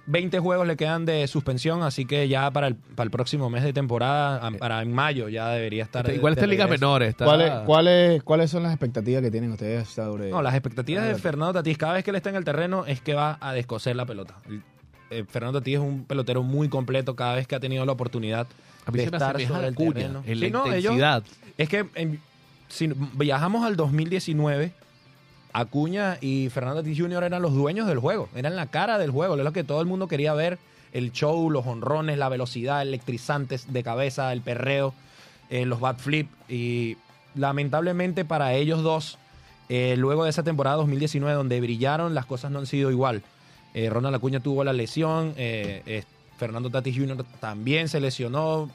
[0.06, 3.62] 20 juegos le quedan de suspensión, así que ya para el, para el próximo mes
[3.62, 6.06] de temporada, a- para en mayo, ya debería estar.
[6.06, 7.08] de- Igual de está en ligas menores.
[7.10, 7.24] Está...
[7.24, 10.30] ¿Cuáles, cuáles, ¿Cuáles son las expectativas que tienen ustedes sobre.?
[10.30, 11.14] No, las expectativas de.
[11.14, 13.96] Fernando Tatís, cada vez que él está en el terreno, es que va a descoser
[13.96, 14.34] la pelota.
[14.48, 14.62] El-
[15.10, 18.46] eh, Fernando Tatís es un pelotero muy completo cada vez que ha tenido la oportunidad
[18.86, 20.22] A mí de se me estar sobre el Acuña, terreno.
[20.26, 21.22] en Sí, la no, ellos- intensidad.
[21.58, 22.20] es que en-
[22.68, 24.72] si viajamos al 2019,
[25.54, 27.22] Acuña y Fernando Tatis Jr.
[27.22, 29.86] eran los dueños del juego, eran la cara del juego, es lo que todo el
[29.86, 30.58] mundo quería ver,
[30.92, 34.94] el show, los honrones, la velocidad, electrizantes de cabeza, el perreo,
[35.50, 36.96] eh, los bat flip y
[37.36, 39.16] lamentablemente para ellos dos,
[39.68, 43.22] eh, luego de esa temporada 2019 donde brillaron, las cosas no han sido igual.
[43.74, 45.34] Eh, Ronald Acuña tuvo la lesión,
[46.36, 47.24] Fernando Tatis Jr.
[47.38, 48.70] también se lesionó,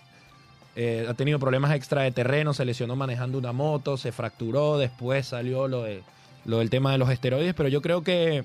[0.77, 5.67] ha tenido problemas extra de terreno, se lesionó manejando una moto, se fracturó, después salió
[5.67, 6.03] lo, de,
[6.45, 8.43] lo del tema de los esteroides, pero yo creo que,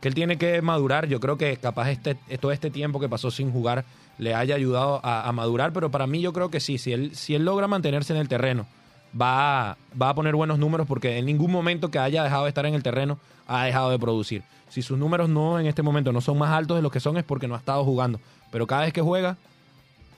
[0.00, 3.30] que él tiene que madurar, yo creo que capaz este, todo este tiempo que pasó
[3.30, 3.84] sin jugar
[4.18, 7.14] le haya ayudado a, a madurar, pero para mí yo creo que sí, si él,
[7.14, 8.66] si él logra mantenerse en el terreno,
[9.20, 12.48] va, a- va a poner buenos números porque en ningún momento que haya dejado de
[12.48, 14.42] estar en el terreno ha dejado de producir.
[14.68, 17.16] Si sus números no en este momento no son más altos de lo que son
[17.16, 18.18] es porque no ha estado jugando,
[18.50, 19.36] pero cada vez que juega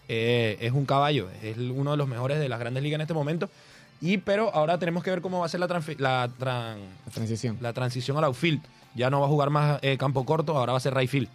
[0.09, 3.15] eh, es un caballo, es uno de los mejores de las grandes ligas en este
[3.15, 3.51] momento.
[4.01, 6.29] Y pero ahora tenemos que ver cómo va a ser la, tran- La
[7.13, 7.59] transición.
[7.61, 8.61] la transición al outfield.
[8.95, 11.29] Ya no va a jugar más eh, campo corto, ahora va a ser right field.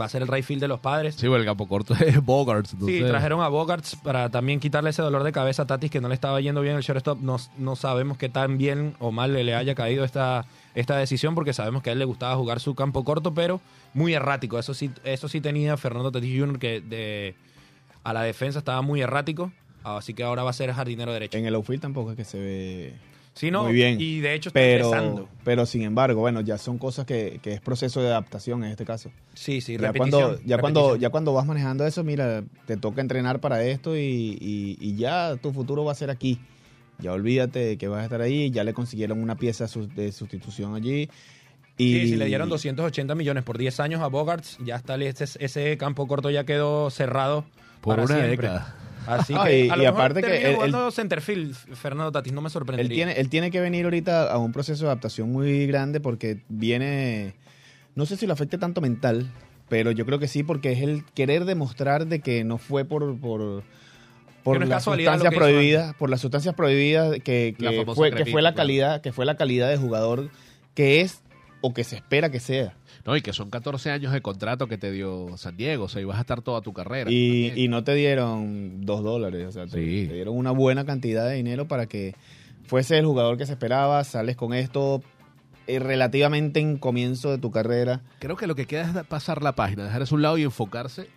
[0.00, 1.16] Va a ser el right field de los padres.
[1.16, 2.76] Sí, bueno, el campo corto es Bogarts.
[2.86, 6.08] Sí, trajeron a Bogarts para también quitarle ese dolor de cabeza a Tatis que no
[6.08, 7.18] le estaba yendo bien el shortstop.
[7.20, 10.46] No, no sabemos qué tan bien o mal le, le haya caído esta,
[10.76, 13.60] esta decisión porque sabemos que a él le gustaba jugar su campo corto, pero
[13.92, 14.58] muy errático.
[14.60, 16.58] Eso sí, eso sí tenía Fernando Tatis Jr.
[16.60, 17.34] que de,
[18.04, 19.50] a la defensa estaba muy errático.
[19.82, 21.38] Así que ahora va a ser jardinero derecho.
[21.38, 22.94] En el outfield tampoco es que se ve
[23.34, 24.00] Sí, no, muy bien.
[24.00, 25.28] Y de hecho está pero, empezando.
[25.44, 28.84] pero sin embargo, bueno, ya son cosas que, que es proceso de adaptación en este
[28.84, 29.10] caso.
[29.34, 33.00] Sí, sí, ya repetición, cuando, ya cuando, ya cuando vas manejando eso, mira, te toca
[33.00, 34.00] entrenar para esto y,
[34.40, 36.38] y- y ya tu futuro va a ser aquí.
[36.98, 40.74] Ya olvídate de que vas a estar ahí, ya le consiguieron una pieza de sustitución
[40.74, 41.08] allí.
[41.78, 45.24] Y Sí, si le dieron 280 millones por 10 años a Bogarts, ya está ese,
[45.42, 47.46] ese campo corto ya quedó cerrado
[47.80, 48.48] Por para una siempre.
[48.48, 48.76] década.
[49.06, 52.40] Así que y- a lo y mejor aparte que él- jugando centerfield Fernando Tatis, no
[52.42, 52.94] me Él sorprendería.
[52.94, 57.34] tiene, él tiene que venir ahorita a un proceso de adaptación muy grande porque viene,
[57.94, 59.30] no sé si lo afecte tanto mental,
[59.68, 63.18] pero yo creo que sí porque es el querer demostrar de que no fue por
[63.18, 63.62] por,
[64.42, 68.50] por no las sustancias prohibidas, por las sustancias prohibidas que, que fue que fue la
[68.50, 68.56] claro.
[68.56, 70.30] calidad, que fue la calidad de jugador
[70.74, 71.22] que es
[71.62, 72.74] o que se espera que sea.
[73.06, 75.84] No, y que son 14 años de contrato que te dio San Diego.
[75.84, 77.10] O sea, y vas a estar toda tu carrera.
[77.10, 80.06] Y, y no te dieron dos dólares, o sea, te, Sí.
[80.08, 82.14] te dieron una buena cantidad de dinero para que
[82.66, 85.02] fuese el jugador que se esperaba, sales con esto
[85.66, 88.02] eh, relativamente en comienzo de tu carrera.
[88.18, 90.42] Creo que lo que queda es pasar la página, dejar eso a un lado y
[90.42, 91.08] enfocarse en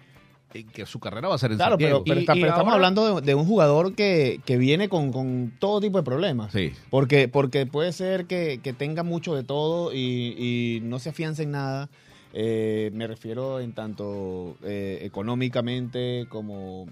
[0.71, 2.03] que su carrera va a ser en Claro, San Diego.
[2.03, 4.87] pero, pero Y- está- y pero estamos hablando de, de un jugador que, que viene
[4.89, 6.53] con, con todo tipo de problemas.
[6.53, 6.71] Sí.
[6.91, 9.97] Porque, porque puede ser que, que tenga mucho de todo y,
[10.37, 11.89] y no se afiance en nada.
[12.35, 16.87] Eh, me refiero en tanto eh, económicamente como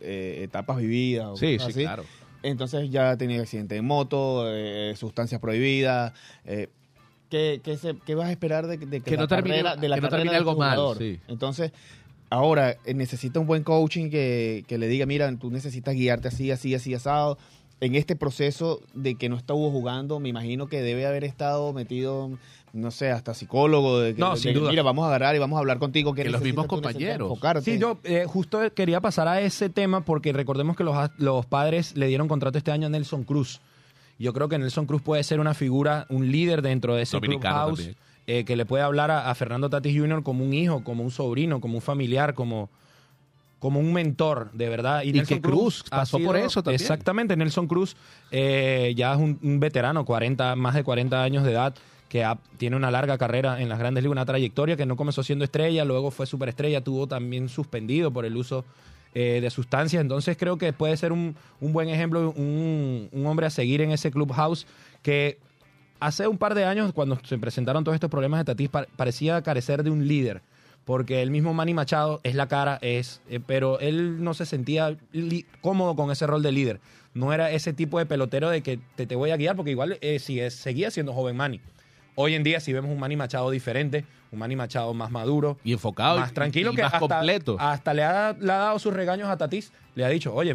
[0.00, 1.26] eh, etapas vividas.
[1.28, 1.80] o Sí, sí, así.
[1.82, 2.04] claro.
[2.42, 6.12] Entonces ya tenía accidente de moto, eh, sustancias prohibidas.
[6.44, 6.68] Eh,
[7.30, 9.76] ¿qué, qué se- qué vas a esperar de, de que, Que la no termine- carrera,
[9.76, 10.98] de la que no carrera termine algo mal, jugador?
[10.98, 11.18] sí.
[11.26, 11.72] Entonces,
[12.30, 16.50] ahora eh, necesita un buen coaching que, que le diga, mira, tú necesitas guiarte así,
[16.50, 17.38] así, así, asado.
[17.80, 22.30] En este proceso de que no estuvo jugando, me imagino que debe haber estado metido,
[22.72, 24.00] no sé, hasta psicólogo.
[24.00, 24.70] De que, No, de sin que, duda.
[24.70, 26.14] Mira, vamos a agarrar y vamos a hablar contigo.
[26.14, 27.38] ¿qué Que los mismos compañeros.
[27.62, 31.96] Sí, yo eh, justo quería pasar a ese tema porque recordemos que los, los padres
[31.96, 33.60] le dieron contrato este año a Nelson Cruz.
[34.18, 37.54] Yo creo que Nelson Cruz puede ser una figura, un líder dentro de ese Dominicano
[37.54, 37.96] clubhouse también.
[38.26, 40.22] Eh, que le puede hablar a, a Fernando Tatis Jr.
[40.22, 42.70] como un hijo, como un sobrino, como un familiar, como,
[43.58, 45.02] como un mentor, de verdad.
[45.04, 46.80] Y que Cruz pasó por eso también.
[46.80, 47.96] Exactamente, Nelson Cruz
[48.30, 51.74] eh, ya es un, un veterano, 40, más de 40 años de edad,
[52.08, 55.22] que ha- tiene una larga carrera en las grandes ligas, una trayectoria que no comenzó
[55.22, 58.64] siendo estrella, luego fue superestrella, tuvo también suspendido por el uso
[59.14, 60.00] eh, de sustancias.
[60.00, 63.90] Entonces creo que puede ser un, un buen ejemplo, un, un hombre a seguir en
[63.92, 64.66] ese clubhouse
[65.02, 65.38] que
[66.06, 69.42] hace un par de años, cuando se presentaron todos estos problemas de Tatis, pa- parecía
[69.42, 70.42] carecer de un líder.
[70.84, 74.96] Porque el mismo Manny Machado es la cara, es, eh, pero él no se sentía
[75.62, 76.80] cómodo con ese rol de líder.
[77.14, 79.96] No era ese tipo de pelotero de que te, te voy a guiar, porque igual
[80.02, 81.60] eh, sigue- seguía siendo joven Manny.
[82.16, 85.72] Hoy en día, si vemos un Manny Machado diferente, un Manny Machado más maduro, Y
[85.72, 86.18] enfocado.
[86.20, 87.56] más tranquilo, y que más hasta, completo.
[87.58, 89.72] hasta le, ha, le ha dado sus regaños a Tatis.
[89.94, 90.54] Le ha dicho, oye,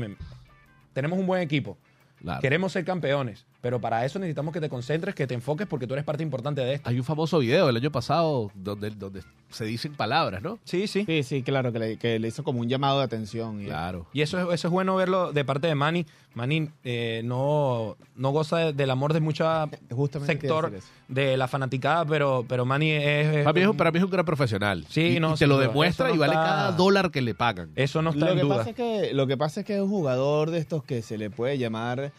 [0.94, 1.78] tenemos un buen equipo,
[2.22, 2.40] Claro.
[2.42, 3.46] queremos ser campeones.
[3.62, 6.62] Pero para eso necesitamos que te concentres, que te enfoques, porque tú eres parte importante
[6.62, 6.90] de esto.
[6.90, 10.60] Hay un famoso video del año pasado donde, donde se dicen palabras, ¿no?
[10.64, 11.04] Sí, sí.
[11.06, 13.62] Sí, sí, claro, que le, que le hizo como un llamado de atención.
[13.62, 14.06] y- Claro.
[14.14, 16.06] Y eso es, eso es bueno verlo de parte de Manny.
[16.36, 20.72] Manny eh, no, no goza de- del amor de mucha Justamente sector
[21.08, 23.36] de la fanaticada, pero, pero Manny es...
[23.38, 24.86] es- Para mí, es, un- para mí es un gran profesional.
[24.90, 27.72] Sí, y, no, y te lo demuestra y vale está- cada dólar que le pagan.
[27.76, 28.58] Eso no está lo en que duda.
[28.58, 31.18] pasa es que lo que pasa es que es un jugador de estos que se
[31.18, 32.12] le puede llamar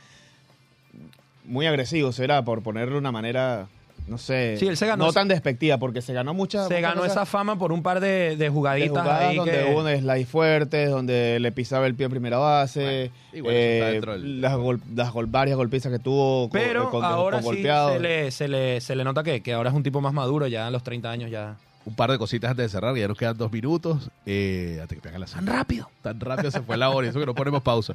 [1.44, 3.66] muy agresivo será por ponerle una manera
[4.06, 6.82] no sé Sí, él se ganó no tan despectiva porque se ganó mucha Se muchas
[6.82, 9.64] ganó cosas esa fama por un par de, de de jugaditas jugadas ahí donde que...
[9.72, 14.00] hubo un slide fuertes donde le pisaba el pie en primera base Bueno, igual eh,
[14.02, 17.92] del- las, gol- las gol- varias golpizas que tuvo Pero con- ahora con sí golpeados.
[17.92, 20.46] se le, se, le, se le nota que, que ahora es un tipo más maduro,
[20.46, 21.56] ya a los 30 años ya...
[21.86, 24.10] Un par de cositas antes de cerrar, que ya nos quedan dos minutos.
[24.26, 25.90] Eh, hasta que Tan rápido.
[26.02, 27.94] Tan rápido se fue la hora, eso que no ponemos pausa.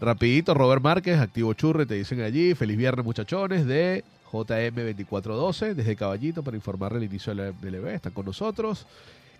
[0.00, 2.54] Rapidito, Robert Márquez, activo churre, te dicen allí.
[2.54, 7.88] Feliz viernes, muchachones, de JM2412, desde Caballito, para informarle el inicio del BLB.
[7.88, 8.86] Están con nosotros.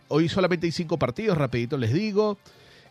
[0.09, 2.39] Hoy solamente hay cinco partidos, rapidito les digo.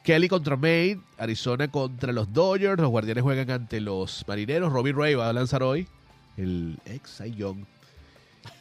[0.04, 5.16] Kelly contra Maine, Arizona contra los Dodgers, los Guardianes juegan ante los Marineros, Robbie Ray
[5.16, 5.88] va a lanzar hoy,
[6.36, 7.64] el ex Young.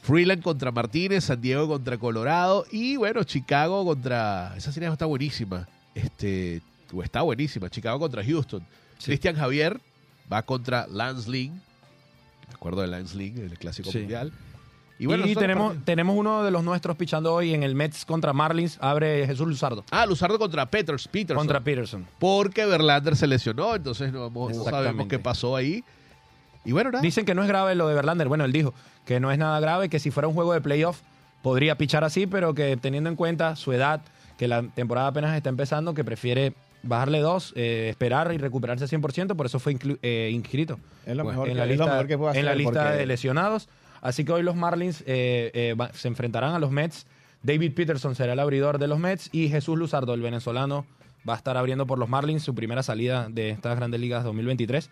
[0.03, 4.55] Freeland contra Martínez, San Diego contra Colorado y bueno, Chicago contra...
[4.57, 5.69] Esa serie está buenísima.
[5.95, 6.61] Este,
[6.93, 7.69] o está buenísima.
[7.71, 8.65] Chicago contra Houston.
[9.03, 9.81] Cristian Javier
[10.33, 11.55] va contra Lance Lynn.
[12.49, 13.99] Me acuerdo de Lance Lynn, el clásico Sí.
[13.99, 14.33] mundial.
[14.99, 18.79] Y, bueno, tenemos, tenemos uno de los nuestros pichando hoy en el Mets contra Marlins.
[18.81, 21.39] Abre Jesús Luzardo Ah, Luzardo contra Peters, Peterson.
[21.39, 22.07] contra Peterson.
[22.21, 24.31] Porque Verlander se lesionó, entonces no,
[24.65, 25.83] sabemos qué pasó ahí.
[26.65, 27.03] Y bueno, nada.
[27.03, 28.29] Dicen que no es grave lo de Verlander.
[28.29, 28.73] Bueno, él dijo
[29.05, 31.01] que no es nada grave, que si fuera un juego de playoff
[31.43, 34.01] podría pichar así, pero que teniendo en cuenta su edad,
[34.39, 36.55] que la temporada apenas está empezando, que prefiere
[36.85, 41.41] bajarle dos, eh, esperar y recuperarse 100%, por eso fue eh, inscrito es lo Bueno,
[41.41, 43.07] mejor, en que, la lista, lo mejor que puede hacer en la lista porque- de
[43.07, 43.69] lesionados.
[44.01, 47.07] Así que hoy los Marlins eh, eh, va- se enfrentarán a los Mets.
[47.45, 50.87] David Peterson será el abridor de los Mets y Jesús Luzardo, el venezolano,
[51.29, 54.91] va a estar abriendo por los Marlins su primera salida de estas grandes ligas 2023.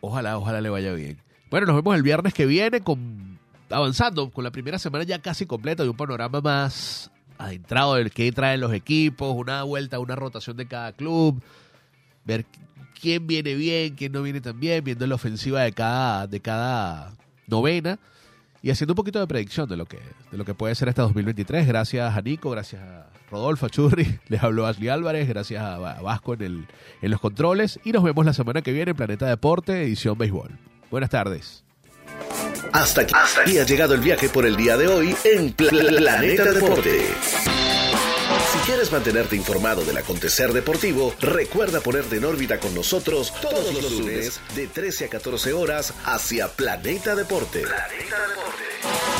[0.00, 1.18] Ojalá, ojalá le vaya bien.
[1.50, 3.38] Bueno, nos vemos el viernes que viene con
[3.70, 8.32] avanzando con la primera semana ya casi completa de un panorama más adentrado del que
[8.32, 11.42] traen los equipos, una vuelta, una rotación de cada club,
[12.24, 12.46] ver
[13.00, 17.14] quién viene bien, quién no viene tan bien, viendo la ofensiva de cada de cada
[17.46, 17.98] novena
[18.62, 19.98] y haciendo un poquito de predicción de lo que
[20.30, 21.66] de lo que puede ser este 2023.
[21.66, 26.34] Gracias a Nico, gracias a Rodolfo, Churri, les habló Ashley Álvarez, gracias a Va- Vasco
[26.34, 26.66] en el
[27.02, 30.58] en los controles y nos vemos la semana que viene en Planeta Deporte edición béisbol.
[30.90, 31.64] Buenas tardes.
[32.72, 37.00] Hasta aquí, ha llegado el viaje por el día de hoy en Pla- Planeta Deporte.
[38.58, 43.92] Si quieres mantenerte informado del acontecer deportivo, recuerda ponerte en órbita con nosotros todos los
[43.92, 47.60] lunes de 13 a 14 horas hacia Planeta Deporte.
[47.60, 49.17] Planeta Deporte.